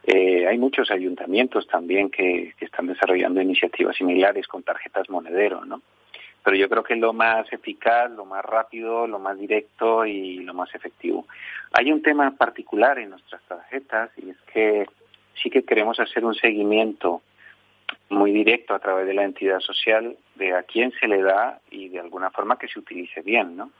[0.06, 5.82] Eh, hay muchos ayuntamientos también que, que están desarrollando iniciativas similares con tarjetas monedero, ¿no?
[6.42, 10.38] Pero yo creo que es lo más eficaz, lo más rápido, lo más directo y
[10.38, 11.26] lo más efectivo.
[11.72, 14.86] Hay un tema particular en nuestras tarjetas y es que
[15.42, 17.22] sí que queremos hacer un seguimiento
[18.10, 21.88] muy directo a través de la entidad social de a quién se le da y
[21.88, 23.70] de alguna forma que se utilice bien, ¿no?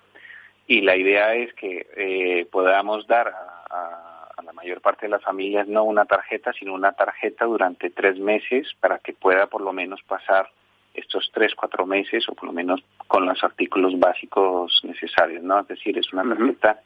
[0.66, 5.10] Y la idea es que eh, podamos dar a, a- a la mayor parte de
[5.10, 9.60] las familias no una tarjeta, sino una tarjeta durante tres meses para que pueda por
[9.60, 10.48] lo menos pasar
[10.92, 15.60] estos tres, cuatro meses o por lo menos con los artículos básicos necesarios, ¿no?
[15.60, 16.80] Es decir, es una tarjeta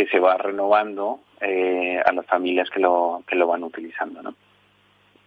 [0.00, 4.34] que se va renovando eh, a las familias que lo, que lo van utilizando, ¿no?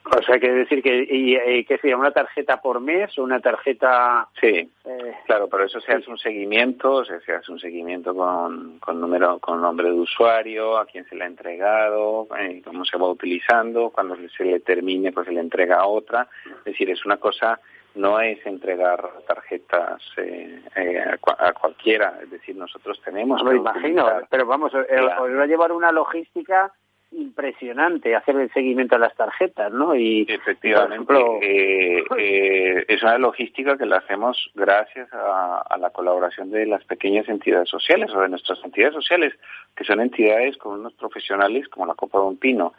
[0.06, 3.40] O sea, que decir que, y, eh, que sería una tarjeta por mes o una
[3.40, 4.28] tarjeta...
[4.42, 8.16] Sí, eh, Claro, pero eso se hace un seguimiento, o sea, se hace un seguimiento
[8.16, 12.84] con, con número, con nombre de usuario, a quién se le ha entregado, eh, cómo
[12.84, 16.28] se va utilizando, cuando se le termine, pues se le entrega a otra.
[16.60, 17.60] Es decir, es una cosa,
[17.95, 23.43] no es entregar tarjetas eh, eh, a, cua- a cualquiera, es decir, nosotros tenemos.
[23.43, 25.23] no que imagino, pero vamos, eh, Claro.
[25.23, 26.71] os va a llevar una logística
[27.12, 29.95] impresionante hacer el seguimiento a las tarjetas, ¿no?
[29.95, 35.77] Y, Efectivamente, por ejemplo, eh, eh, es una logística que la hacemos gracias a, a
[35.77, 39.33] la colaboración de las pequeñas entidades sociales o de nuestras entidades sociales,
[39.75, 42.73] que son entidades con unos profesionales como la Copa de un Pino.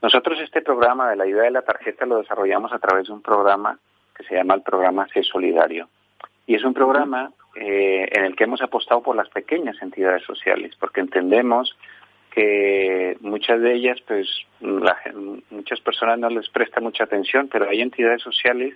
[0.00, 3.22] Nosotros este programa de la idea de la tarjeta lo desarrollamos a través de un
[3.22, 3.78] programa
[4.22, 5.88] que se llama el programa C Solidario.
[6.46, 10.74] Y es un programa eh, en el que hemos apostado por las pequeñas entidades sociales,
[10.78, 11.76] porque entendemos
[12.30, 14.26] que muchas de ellas, pues
[14.60, 14.96] la
[15.50, 18.74] muchas personas no les prestan mucha atención, pero hay entidades sociales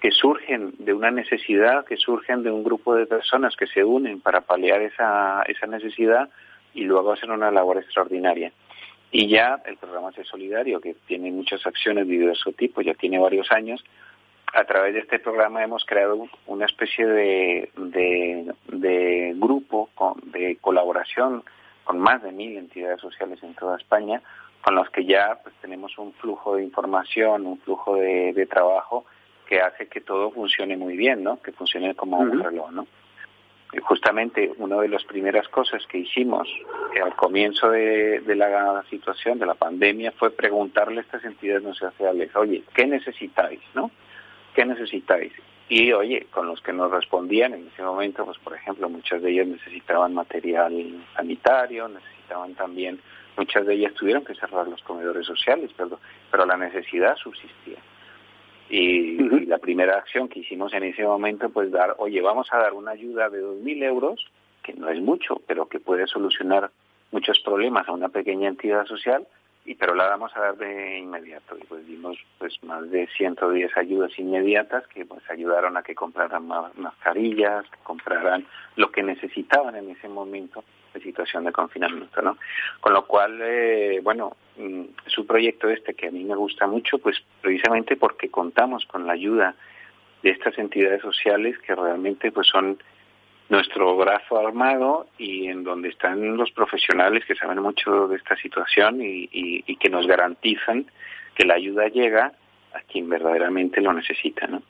[0.00, 4.20] que surgen de una necesidad, que surgen de un grupo de personas que se unen
[4.20, 6.30] para paliar esa, esa necesidad
[6.72, 8.50] y luego hacen una labor extraordinaria.
[9.12, 13.18] Y ya el programa C Solidario, que tiene muchas acciones de diverso tipo, ya tiene
[13.18, 13.84] varios años,
[14.52, 20.56] a través de este programa hemos creado una especie de, de, de grupo con, de
[20.60, 21.44] colaboración
[21.84, 24.22] con más de mil entidades sociales en toda España,
[24.62, 29.04] con los que ya pues, tenemos un flujo de información, un flujo de, de trabajo
[29.48, 31.42] que hace que todo funcione muy bien, ¿no?
[31.42, 32.86] Que funcione como un reloj, ¿no?
[33.72, 36.48] Y justamente una de las primeras cosas que hicimos
[37.02, 41.74] al comienzo de, de la situación, de la pandemia, fue preguntarle a estas entidades no
[41.74, 43.90] sociales, oye, ¿qué necesitáis, no?
[44.54, 45.32] ¿Qué necesitáis?
[45.68, 49.30] Y oye, con los que nos respondían en ese momento, pues por ejemplo, muchas de
[49.30, 50.72] ellas necesitaban material
[51.14, 53.00] sanitario, necesitaban también,
[53.36, 57.78] muchas de ellas tuvieron que cerrar los comedores sociales, pero, pero la necesidad subsistía.
[58.68, 62.58] Y, y la primera acción que hicimos en ese momento, pues dar, oye, vamos a
[62.58, 64.26] dar una ayuda de 2.000 euros,
[64.64, 66.70] que no es mucho, pero que puede solucionar
[67.12, 69.26] muchos problemas a una pequeña entidad social,
[69.64, 71.56] y pero la vamos a dar de inmediato.
[71.58, 76.46] Y pues dimos pues más de 110 ayudas inmediatas que pues ayudaron a que compraran
[76.46, 78.46] más mascarillas, que compraran
[78.76, 82.36] lo que necesitaban en ese momento de situación de confinamiento, ¿no?
[82.80, 86.66] Con lo cual, eh, bueno, mm, es un proyecto este que a mí me gusta
[86.66, 89.54] mucho, pues precisamente porque contamos con la ayuda
[90.22, 92.78] de estas entidades sociales que realmente pues son
[93.50, 99.02] nuestro brazo armado y en donde están los profesionales que saben mucho de esta situación
[99.02, 100.86] y, y, que nos garantizan
[101.34, 102.32] que la ayuda llega
[102.72, 104.62] a quien verdaderamente lo necesita, ¿no?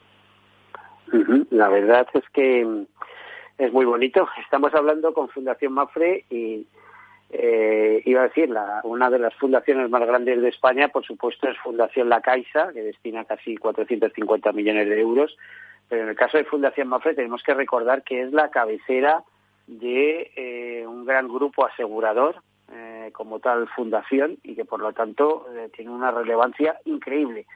[1.51, 2.87] La verdad es que mm,
[3.59, 4.26] es muy bonito.
[4.43, 6.66] Estamos hablando con Fundación Mafre y
[7.31, 11.49] eh, iba a decir, la, una de las fundaciones más grandes de España, por supuesto,
[11.49, 15.37] es Fundación La Caixa, que destina casi 450 millones de euros.
[15.91, 19.22] Pero en el caso de Fundación Mafre tenemos que recordar que es la cabecera
[19.66, 22.36] de eh, un gran grupo asegurador
[22.72, 27.47] eh, como tal fundación y que por lo tanto eh, tiene una relevancia increíble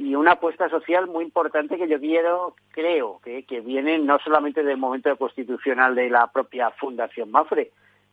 [0.00, 4.62] y una apuesta social muy importante que yo quiero, creo, que, que viene no solamente
[4.62, 7.70] del momento constitucional de la propia Fundación Mafre,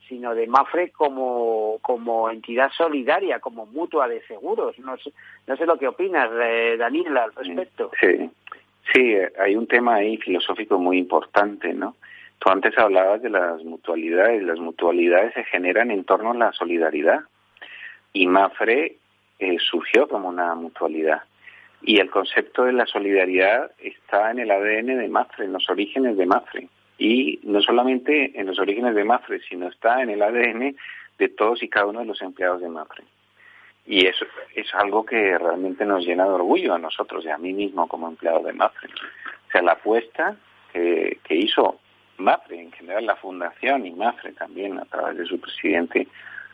[0.10, 4.78] sino de Mafre como, como entidad solidaria, como mutua de seguros.
[4.80, 5.14] No sé,
[5.48, 7.92] no sé lo que opinas, eh, Daniel, al respecto.
[8.02, 8.30] Sí,
[8.94, 11.96] sí, eh, hay un tema ahí filosófico muy importante, ¿no?
[12.40, 17.22] Tú antes hablabas de las mutualidades, las mutualidades se generan en torno a la solidaridad
[18.14, 18.98] y Mafre
[19.40, 21.24] eh, surgió como una mutualidad.
[21.82, 26.18] Y el concepto de la solidaridad está en el ADN de Mafre, en los orígenes
[26.18, 26.68] de Mafre.
[26.98, 30.76] Y no solamente en los orígenes de Mafre, sino está en el ADN
[31.18, 33.04] de todos y cada uno de los empleados de Mafre.
[33.88, 37.54] Y eso es algo que realmente nos llena de orgullo a nosotros y a mí
[37.54, 38.90] mismo como empleado de Mafre.
[38.90, 40.36] O sea, la apuesta
[40.74, 41.80] que, que hizo
[42.18, 46.08] Mafre, en general la fundación y Mafre también a través de su presidente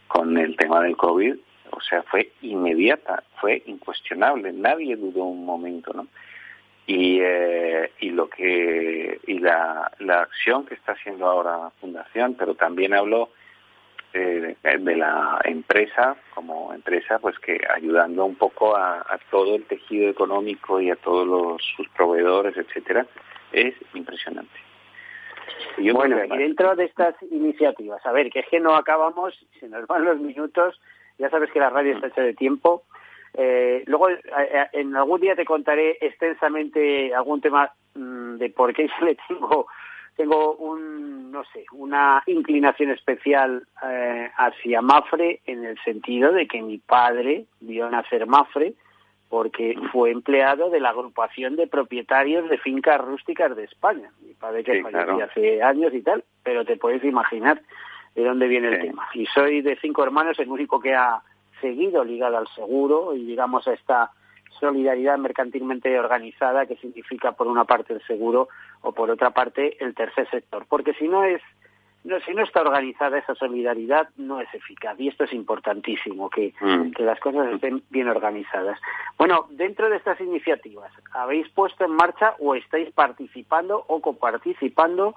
[0.07, 1.35] con el tema del COVID,
[1.71, 6.07] o sea, fue inmediata, fue incuestionable, nadie dudó un momento, ¿no?
[6.85, 12.35] Y, eh, y lo que y la, la acción que está haciendo ahora la fundación,
[12.35, 13.29] pero también hablo
[14.13, 19.65] eh, de la empresa como empresa, pues que ayudando un poco a, a todo el
[19.65, 23.05] tejido económico y a todos los, sus proveedores, etcétera,
[23.51, 24.59] es impresionante.
[25.77, 29.67] Y bueno, y dentro de estas iniciativas, a ver, que es que no acabamos, se
[29.67, 30.79] nos van los minutos,
[31.17, 32.83] ya sabes que la radio está hecha de tiempo.
[33.35, 34.19] Eh, luego, eh,
[34.73, 39.67] en algún día te contaré extensamente algún tema mmm, de por qué yo le tengo,
[40.15, 46.61] tengo un, no sé, una inclinación especial eh, hacia Mafre en el sentido de que
[46.61, 48.73] mi padre vio nacer Mafre
[49.29, 54.11] porque fue empleado de la agrupación de propietarios de fincas rústicas de España.
[54.21, 55.25] Mi padre que Sí, falleció claro.
[55.25, 57.59] hace años y tal, pero te puedes imaginar
[58.13, 59.07] de dónde viene el tema.
[59.15, 61.23] Y soy de cinco hermanos, el único que ha
[61.61, 64.11] seguido ligado al seguro y digamos a esta
[64.59, 68.49] solidaridad mercantilmente organizada que significa por una parte el seguro
[68.81, 70.65] o por otra parte el tercer sector.
[70.67, 71.41] Porque si no es
[72.03, 76.53] no, si no está organizada esa solidaridad no es eficaz y esto es importantísimo que,
[76.59, 76.91] Mm.
[76.91, 78.77] que las cosas estén bien organizadas.
[79.17, 85.15] Bueno, dentro de estas iniciativas, ¿habéis puesto en marcha o estáis participando o coparticipando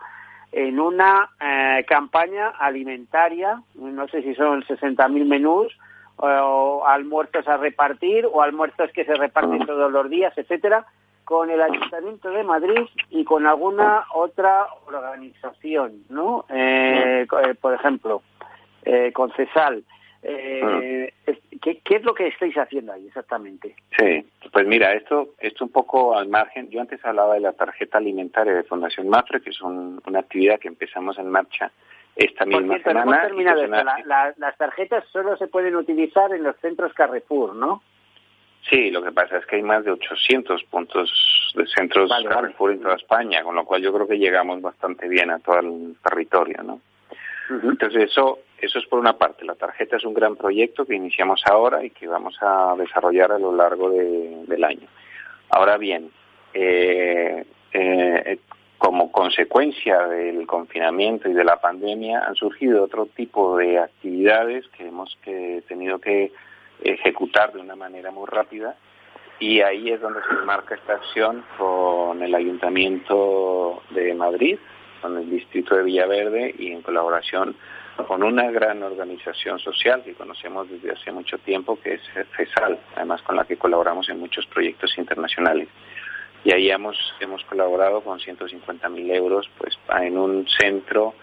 [0.53, 3.61] en una eh, campaña alimentaria?
[3.74, 5.76] No sé si son 60.000 menús
[6.18, 10.86] o almuerzos a repartir o almuerzos que se reparten todos los días, etcétera,
[11.24, 16.44] con el Ayuntamiento de Madrid y con alguna otra organización, ¿no?
[16.48, 18.22] Eh, co- eh, por ejemplo,
[18.84, 19.82] eh, con CESAL.
[20.22, 21.12] Eh,
[21.62, 23.76] ¿qué, ¿Qué es lo que estáis haciendo ahí exactamente?
[23.98, 26.68] Sí, pues mira, esto, esto un poco al margen.
[26.70, 30.58] Yo antes hablaba de la tarjeta alimentaria de Fundación Mafre, que es un- una actividad
[30.58, 31.70] que empezamos en marcha
[32.16, 33.28] esta Por misma cierto, no hemos semana.
[33.28, 33.76] terminado esto.
[33.84, 37.82] La- la- las tarjetas solo se pueden utilizar en los centros Carrefour, ¿no?
[38.68, 41.08] Sí, lo que pasa es que hay más de 800 puntos
[41.74, 42.34] centros Vale, vale.
[42.40, 45.60] Carrefour en toda España, con lo cual yo creo que llegamos bastante bien a todo
[45.60, 46.80] el territorio, ¿no?
[47.48, 49.44] Entonces eso, eso es por una parte.
[49.44, 53.38] La tarjeta es un gran proyecto que iniciamos ahora y que vamos a desarrollar a
[53.38, 54.88] lo largo de- del año.
[55.50, 56.10] Ahora bien,
[56.54, 58.38] eh, eh,
[58.79, 64.89] como consecuencia del confinamiento y de la pandemia han surgido otro tipo de actividades que
[64.89, 66.33] hemos que tenido que
[66.83, 68.77] ejecutar de una manera muy rápida
[69.39, 74.59] y ahí es donde se marca esta acción con el Ayuntamiento de Madrid,
[75.03, 77.57] con el Distrito de Villaverde y en colaboración
[78.09, 82.01] con una gran organización social que conocemos desde hace mucho tiempo, que es
[82.37, 85.68] CESAL, además con la que colaboramos en muchos proyectos internacionales.
[86.47, 91.14] Y ahí hemos, hemos colaborado con 150.000 euros pues, en un centro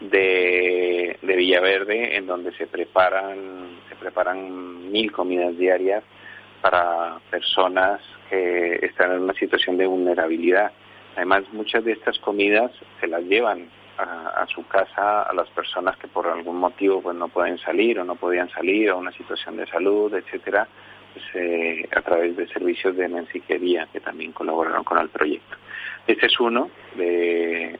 [0.00, 6.02] de, de Villaverde en donde se preparan, se preparan mil comidas diarias
[6.62, 8.00] para personas
[8.30, 10.72] que están en una situación de vulnerabilidad.
[11.14, 13.68] Además, muchas de estas comidas se las llevan
[13.98, 17.98] a, a su casa a las personas que por algún motivo pues no pueden salir
[17.98, 20.66] o no podían salir o una situación de salud, etcétera,
[21.34, 25.56] eh, a través de servicios de mensajería que también colaboraron con el proyecto.
[26.06, 27.78] Este es uno de,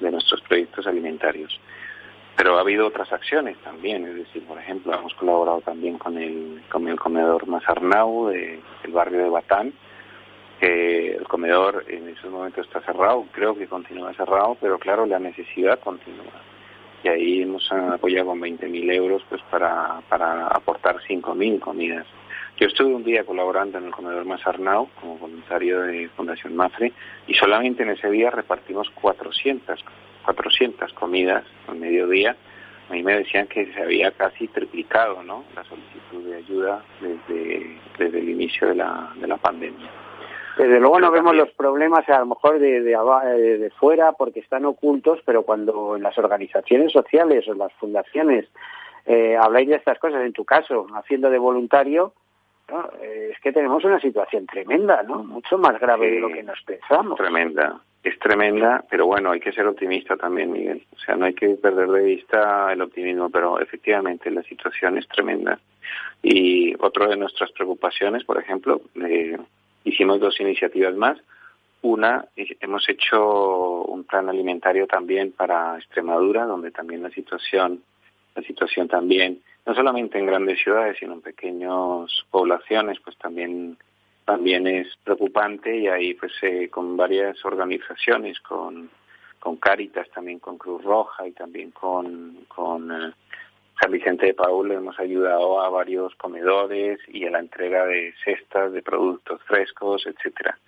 [0.00, 1.58] nuestros proyectos alimentarios.
[2.36, 6.62] Pero ha habido otras acciones también, es decir, por ejemplo, hemos colaborado también con el,
[6.70, 9.72] con el comedor Mazarnau de- del barrio de Batán,
[10.60, 15.18] que el comedor en esos momentos está cerrado, creo que continúa cerrado, pero claro, la
[15.18, 16.24] necesidad continúa.
[17.04, 22.06] Y ahí hemos apoyado con 20.000 euros pues para, para aportar 5.000 comidas.
[22.58, 26.90] Yo estuve un día colaborando en el comedor Mazarnau como voluntario de Fundación Mafre
[27.26, 29.84] y solamente en ese día repartimos 400,
[30.24, 32.34] 400 comidas al mediodía.
[32.88, 35.44] A mí me decían que se había casi triplicado ¿no?
[35.54, 39.90] la solicitud de ayuda desde, desde el inicio de la, de la pandemia.
[40.56, 44.40] Desde luego no vemos los problemas a lo mejor de, de, eh, de fuera porque
[44.40, 48.46] están ocultos, pero cuando en las organizaciones sociales o en las fundaciones
[49.04, 52.14] eh, habláis de estas cosas, en tu caso, haciendo de voluntario,
[52.68, 52.90] ¿no?
[53.00, 55.22] Eh, es que tenemos una situación tremenda, ¿no?
[55.24, 57.18] Mucho más grave de lo que nos pensamos.
[57.18, 60.84] Tremenda, es tremenda, pero bueno, hay que ser optimista también, Miguel.
[60.94, 65.08] O sea, no hay que perder de vista el optimismo, pero efectivamente la situación es
[65.08, 65.58] tremenda.
[66.22, 69.36] Y otra de nuestras preocupaciones, por ejemplo, eh,
[69.84, 71.18] hicimos dos iniciativas más.
[71.82, 77.82] Una, hemos hecho un plan alimentario también para Extremadura, donde también la situación,
[78.34, 83.76] la situación también, no solamente en grandes ciudades, sino en pequeñas poblaciones, pues también
[84.24, 88.90] también es preocupante y ahí pues eh, con varias organizaciones, con,
[89.38, 93.12] con Cáritas, también con Cruz Roja y también con, eh,
[93.80, 98.72] San Vicente de Paul hemos ayudado a varios comedores y a la entrega de cestas
[98.72, 100.58] de productos frescos, etcétera.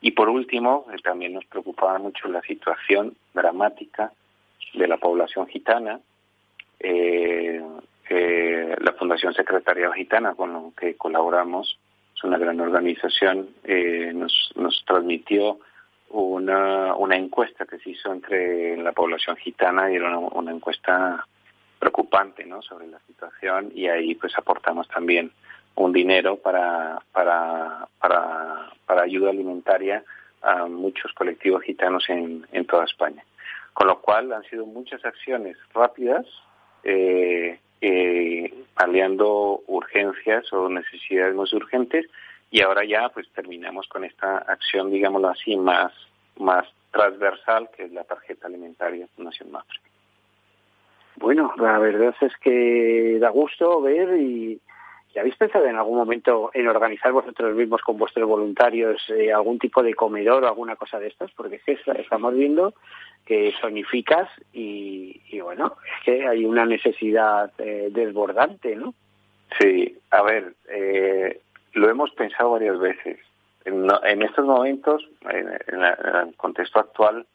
[0.00, 4.12] Y por último, eh, también nos preocupaba mucho la situación dramática
[4.74, 6.00] de la población gitana.
[6.80, 7.60] Eh,
[9.12, 11.78] Fundación Secretariado Gitana, con lo que colaboramos,
[12.16, 15.58] es una gran organización, eh, nos, nos transmitió
[16.08, 21.26] una, una encuesta que se hizo entre la población gitana y era una, una encuesta
[21.78, 22.62] preocupante ¿no?
[22.62, 25.30] sobre la situación y ahí pues aportamos también
[25.74, 30.02] un dinero para, para, para, para ayuda alimentaria
[30.40, 33.22] a muchos colectivos gitanos en, en toda España.
[33.74, 36.24] Con lo cual han sido muchas acciones rápidas,
[36.82, 42.06] eh, eh, paliando urgencias o necesidades más urgentes
[42.50, 45.92] y ahora ya pues terminamos con esta acción, digámoslo así, más,
[46.38, 49.80] más transversal que es la tarjeta alimentaria Fundación Mafre.
[51.16, 54.60] Bueno, la verdad es que da gusto ver y,
[55.14, 59.58] y habéis pensado en algún momento en organizar vosotros mismos con vuestros voluntarios eh, algún
[59.58, 62.74] tipo de comedor o alguna cosa de estas, porque es que est- estamos viendo
[63.26, 68.94] que zonificas y, bueno, es que hay una necesidad eh, desbordante, ¿no?
[69.60, 71.40] Sí, a ver, eh,
[71.74, 73.18] lo hemos pensado varias veces.
[73.64, 77.26] En, en estos momentos, en, en la- en el contexto actual,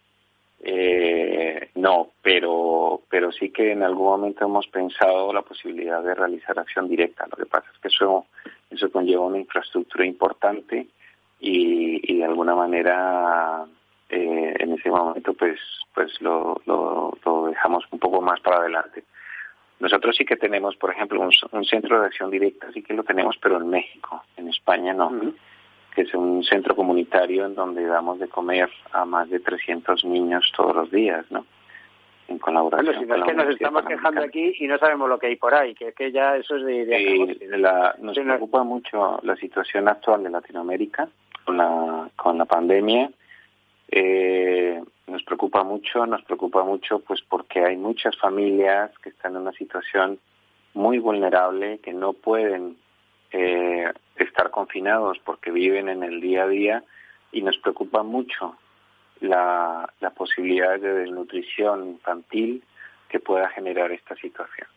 [0.60, 6.58] eh, no, pero, pero sí que en algún momento hemos pensado la posibilidad de realizar
[6.58, 7.28] acción directa.
[7.30, 8.26] Lo que pasa es que eso,
[8.70, 10.88] eso conlleva una infraestructura importante
[11.40, 13.66] y, y de alguna manera
[14.10, 15.60] eh, en ese momento pues,
[15.94, 19.04] pues lo, lo, lo dejamos un poco más para adelante.
[19.80, 23.04] Nosotros sí que tenemos, por ejemplo, un, un centro de acción directa, sí que lo
[23.04, 25.12] tenemos, pero en México, en España no,
[25.98, 30.52] que es un centro comunitario en donde damos de comer a más de 300 niños
[30.56, 31.44] todos los días, ¿no?
[32.28, 35.10] En colaboración Bueno, si no con es que nos estamos quejando aquí y no sabemos
[35.10, 36.86] lo que hay por ahí, que es que ya eso es de...
[36.86, 41.10] de Sí, la- nos Sí, no- preocupa mucho la situación actual de Latinoamérica
[41.46, 43.10] con la, con la pandemia.
[43.90, 49.42] Eh, nos preocupa mucho, nos preocupa mucho pues porque hay muchas familias que están en
[49.42, 50.20] una situación
[50.76, 52.78] muy vulnerable, que no pueden
[53.32, 56.84] eh, estar confinados porque viven en el día a día
[57.32, 58.58] y nos preocupa mucho
[59.20, 62.64] la, la posibilidad de desnutrición infantil
[63.10, 64.68] que pueda generar esta situación.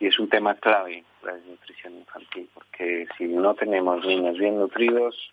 [0.00, 5.32] Y es un tema clave la desnutrición infantil, porque si no tenemos niños bien nutridos,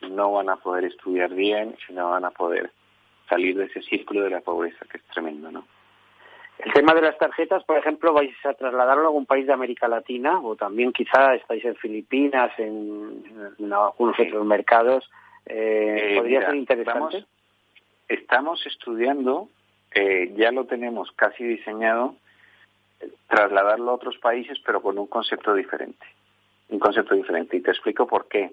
[0.00, 2.72] no van a poder estudiar bien y no van a poder
[3.28, 5.66] salir de ese círculo de la pobreza que es tremendo, ¿no?
[6.58, 9.86] El tema de las tarjetas, por ejemplo, vais a trasladarlo a algún país de América
[9.86, 15.08] Latina o también quizá estáis en Filipinas, en, en algunos otros mercados.
[15.46, 17.16] Eh, Eh, ¿Podría mira, ser interesante?
[17.18, 17.28] Estamos,
[18.08, 19.48] estamos estudiando,
[19.94, 22.16] eh, ya lo tenemos casi diseñado,
[23.28, 26.04] trasladarlo a otros países, pero con un concepto diferente.
[26.70, 27.56] Un concepto diferente.
[27.56, 28.50] Y te explico por qué.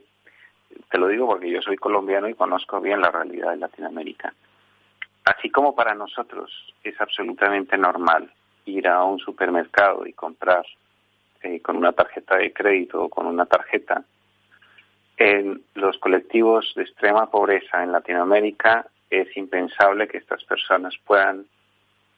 [0.92, 4.34] Te lo digo porque yo soy colombiano y conozco bien la realidad de Latinoamérica.
[5.26, 6.52] Así como para nosotros
[6.84, 8.32] es absolutamente normal
[8.66, 10.66] ir a un supermercado y comprar
[11.42, 14.04] eh, con una tarjeta de crédito o con una tarjeta,
[15.18, 21.46] en los colectivos de extrema pobreza en Latinoamérica es impensable que estas personas puedan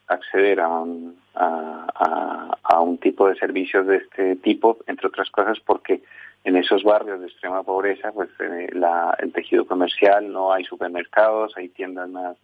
[0.08, 6.01] acceder a un, a, un tipo de servicios de este tipo, entre otras cosas porque
[6.43, 11.55] en esos barrios de extrema pobreza, pues eh, la- el tejido comercial, no hay supermercados,
[11.58, 12.38] hay tiendas más,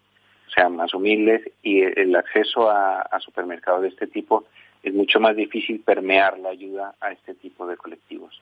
[0.53, 4.45] o sea, más humildes y el acceso a, supermercados de este tipo
[4.83, 8.39] es mucho más difícil permear la ayuda a este tipo de colectivos.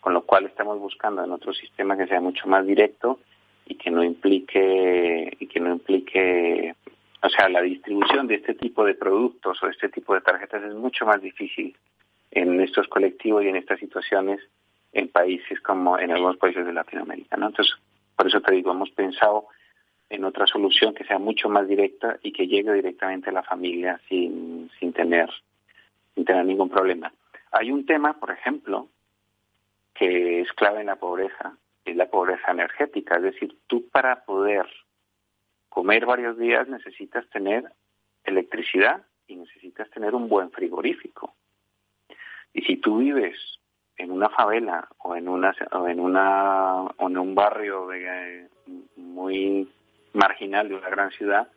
[0.00, 3.18] Con lo cual estamos buscando en otro sistema que sea mucho más directo
[3.66, 6.74] y que no implique y que no implique
[7.22, 10.74] o sea la distribución de este tipo de productos o este tipo de tarjetas es
[10.74, 11.76] mucho más difícil
[12.30, 14.40] en estos colectivos y en estas situaciones
[14.94, 17.48] en países como en algunos países de Latinoamérica ¿no?
[17.48, 17.74] entonces
[18.16, 19.48] por eso te digo hemos pensado
[20.10, 23.98] en otra solución que sea mucho más directa y que llegue directamente a la familia
[24.08, 25.30] sin sin tener
[26.14, 27.12] sin tener ningún problema
[27.52, 28.88] hay un tema por ejemplo
[30.00, 33.16] que es clave en la pobreza, es la pobreza energética.
[33.16, 34.66] Es decir, tú para poder
[35.68, 37.70] comer varios días necesitas tener
[38.24, 41.34] electricidad y necesitas tener un buen frigorífico.
[42.54, 43.36] Y si tú vives
[43.98, 48.48] en una favela o en una o en una o en un barrio de,
[48.96, 49.68] muy
[50.12, 51.48] marginal de una gran ciudad,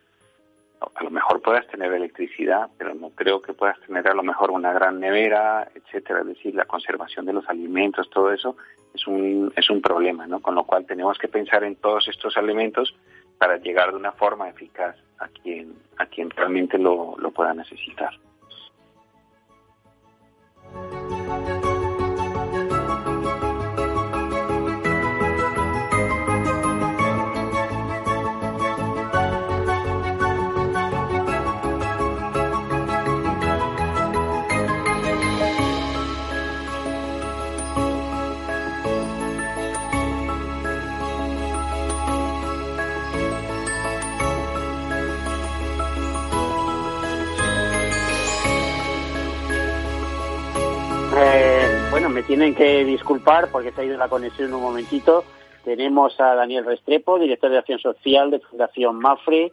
[0.94, 4.50] a lo mejor puedas tener electricidad, pero no creo que puedas tener a lo mejor
[4.50, 6.20] una gran nevera, etcétera.
[6.20, 8.56] Es decir, la conservación de los alimentos, todo eso
[8.94, 10.40] es un, es un problema, ¿no?
[10.40, 12.94] Con lo cual tenemos que pensar en todos estos elementos
[13.38, 18.10] para llegar de una forma eficaz a quien, a quien realmente lo, lo pueda necesitar.
[52.04, 55.24] Bueno, me tienen que disculpar porque se ha ido la conexión un momentito.
[55.64, 59.52] Tenemos a Daniel Restrepo, director de Acción Social de Fundación Mafre.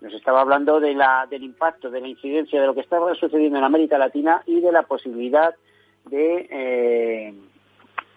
[0.00, 3.58] Nos estaba hablando de la, del impacto, de la incidencia de lo que estaba sucediendo
[3.58, 5.56] en América Latina y de la posibilidad
[6.04, 7.34] de, eh,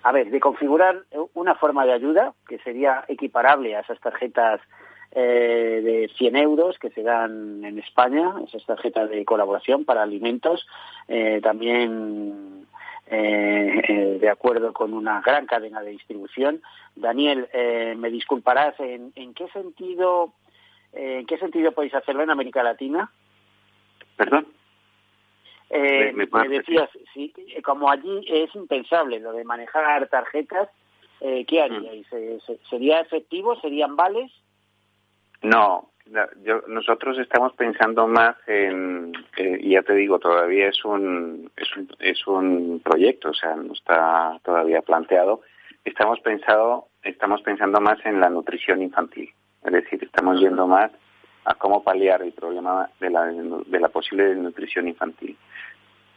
[0.04, 1.02] a ver, de configurar
[1.34, 4.62] una forma de ayuda que sería equiparable a esas tarjetas
[5.12, 10.68] eh, de 100 euros que se dan en España, esas tarjetas de colaboración para alimentos,
[11.08, 12.62] eh, también
[13.12, 16.62] eh, eh, de acuerdo con una gran cadena de distribución.
[16.96, 20.34] Daniel, eh, me disculparás, ¿en, en qué sentido
[20.94, 23.12] eh, en qué sentido podéis hacerlo en América Latina?
[24.18, 24.48] ¿Perdón?
[25.70, 27.34] Eh, Me- me decías, sí,
[27.64, 30.70] como allí es impensable lo de manejar tarjetas,
[31.22, 32.06] eh, ¿qué haríais?
[32.12, 33.56] Eh, se- ¿Sería efectivo?
[33.62, 34.32] ¿Serían vales?
[35.44, 35.92] No,
[36.44, 41.90] yo, nosotros estamos pensando más en, eh, ya te digo, todavía es un, es un,
[42.00, 45.42] es un proyecto, o sea, no está todavía planteado.
[45.84, 49.32] Estamos pensado, estamos pensando más en la nutrición infantil,
[49.64, 50.92] es decir, estamos yendo más
[51.46, 55.36] a cómo paliar el problema de la, de la posible desnutrición infantil.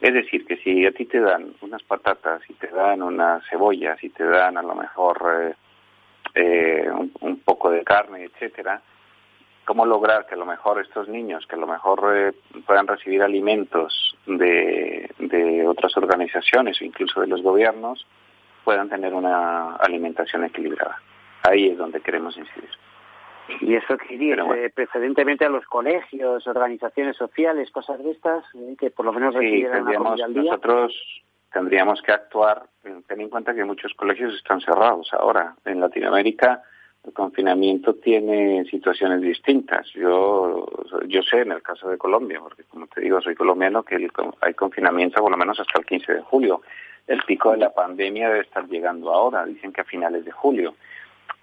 [0.01, 4.03] Es decir, que si a ti te dan unas patatas, y te dan unas cebollas,
[4.03, 5.55] y te dan a lo mejor eh,
[6.35, 8.81] eh, un, un poco de carne, etcétera,
[9.65, 12.33] cómo lograr que a lo mejor estos niños, que a lo mejor eh,
[12.65, 18.05] puedan recibir alimentos de, de otras organizaciones o incluso de los gobiernos,
[18.63, 20.99] puedan tener una alimentación equilibrada.
[21.43, 22.69] Ahí es donde queremos incidir.
[23.61, 28.75] Y eso que iría eh, precedentemente a los colegios, organizaciones sociales, cosas de estas, eh,
[28.79, 30.43] que por lo menos Sí, recibieran una al día.
[30.43, 30.93] nosotros
[31.53, 32.63] tendríamos que actuar,
[33.07, 35.55] ten en cuenta que muchos colegios están cerrados ahora.
[35.63, 36.63] En Latinoamérica
[37.05, 39.87] el confinamiento tiene situaciones distintas.
[39.93, 40.65] Yo,
[41.07, 44.09] yo sé en el caso de Colombia, porque como te digo, soy colombiano, que
[44.41, 46.61] hay confinamiento por lo menos hasta el 15 de julio.
[47.07, 50.75] El pico de la pandemia debe estar llegando ahora, dicen que a finales de julio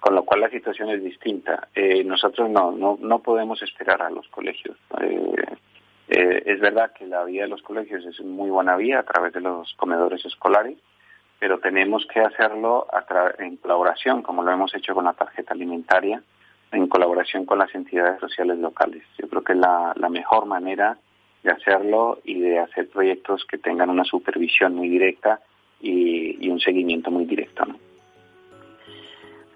[0.03, 1.69] con lo cual la situación es distinta.
[1.77, 4.77] Eh, nosotros no, no, no podemos esperar a los colegios.
[5.01, 5.47] Eh,
[6.09, 9.33] eh, es verdad que la vía de los colegios es muy buena vía a través
[9.33, 10.77] de los comedores escolares,
[11.43, 15.55] pero tenemos que hacerlo a tra- en colaboración, como lo hemos hecho con la tarjeta
[15.55, 16.23] alimentaria,
[16.71, 19.03] en colaboración con las entidades sociales locales.
[19.19, 20.97] Yo creo que es la, la mejor manera
[21.43, 25.41] de hacerlo y de hacer proyectos que tengan una supervisión muy directa
[25.81, 27.65] y, y un seguimiento muy directo.
[27.67, 27.75] ¿no?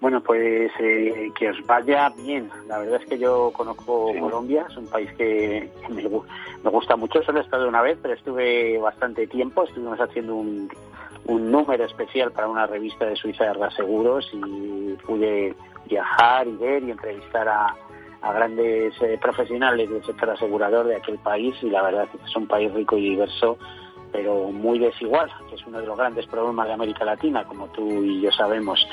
[0.01, 2.49] Bueno, pues eh, que os vaya bien.
[2.67, 7.23] La verdad es que yo conozco Colombia, es un país que me, me gusta mucho.
[7.23, 9.63] Solo he estado una vez, pero estuve bastante tiempo.
[9.63, 10.69] Estuvimos haciendo un,
[11.25, 15.55] un número especial para una revista de Suiza de Reaseguros y pude
[15.85, 17.75] viajar y ver y entrevistar a,
[18.21, 22.25] a grandes eh, profesionales del sector asegurador de aquel país y la verdad es que
[22.25, 23.57] es un país rico y diverso
[24.09, 28.05] pero muy desigual, que es uno de los grandes problemas de América Latina, como tú
[28.05, 28.87] y yo sabemos.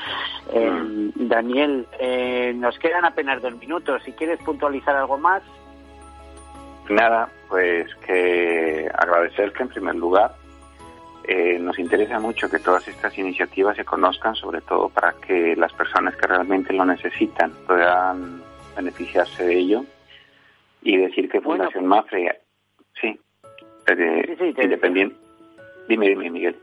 [0.52, 4.02] Eh, Daniel, eh, nos quedan apenas dos minutos.
[4.04, 5.40] Si quieres puntualizar algo más,
[6.88, 10.34] Nada, pues que agradecer que en primer lugar
[11.26, 15.72] eh, nos interesa mucho que todas estas iniciativas se conozcan, sobre todo para que las
[15.72, 18.42] personas que realmente lo necesitan puedan
[18.76, 19.84] beneficiarse de ello
[20.82, 22.40] y decir que Fundación Mafre,
[23.00, 23.08] sí,
[23.86, 25.16] eh, Sí, sí, te- independiente.
[25.88, 26.56] Dime, dime, Miguel.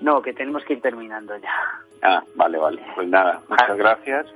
[0.00, 1.52] no, que tenemos que ir terminando ya.
[2.02, 2.82] Ah, vale, vale.
[2.94, 4.26] Pues nada, muchas gracias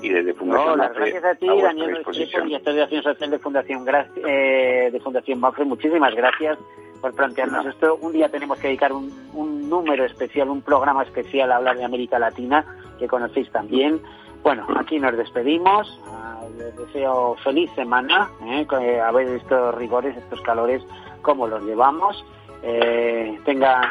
[0.00, 3.30] y desde Fundación No, Mafre gracias a ti, vuestra Daniel Restrepo, director de Acción Social
[3.30, 5.64] de Fundación, Gra- eh, de Fundación Mafre.
[5.64, 6.58] Muchísimas gracias
[7.02, 7.98] por plantearnos esto.
[8.00, 12.18] Un día tenemos que dedicar un, número especial, un programa especial a hablar de América
[12.18, 12.64] Latina,
[12.98, 14.00] que conocéis también.
[14.42, 16.00] Bueno, aquí nos despedimos.
[16.06, 20.82] Ah, Les deseo feliz semana, eh, a ver estos rigores, estos calores,
[21.22, 22.24] cómo los llevamos.
[22.62, 23.82] Eh, tengan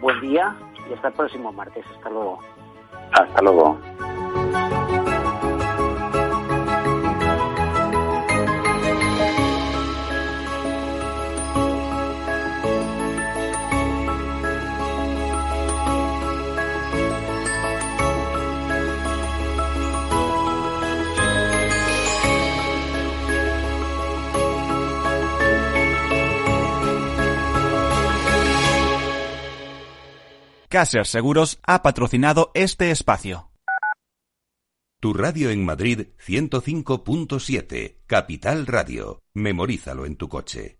[0.00, 0.56] buen día
[0.90, 1.84] y hasta el próximo martes.
[1.94, 2.40] Hasta luego.
[3.12, 3.78] Hasta luego.
[30.70, 33.50] Caser Seguros ha patrocinado este espacio.
[35.00, 39.20] Tu radio en Madrid 105.7, Capital Radio.
[39.34, 40.79] Memorízalo en tu coche.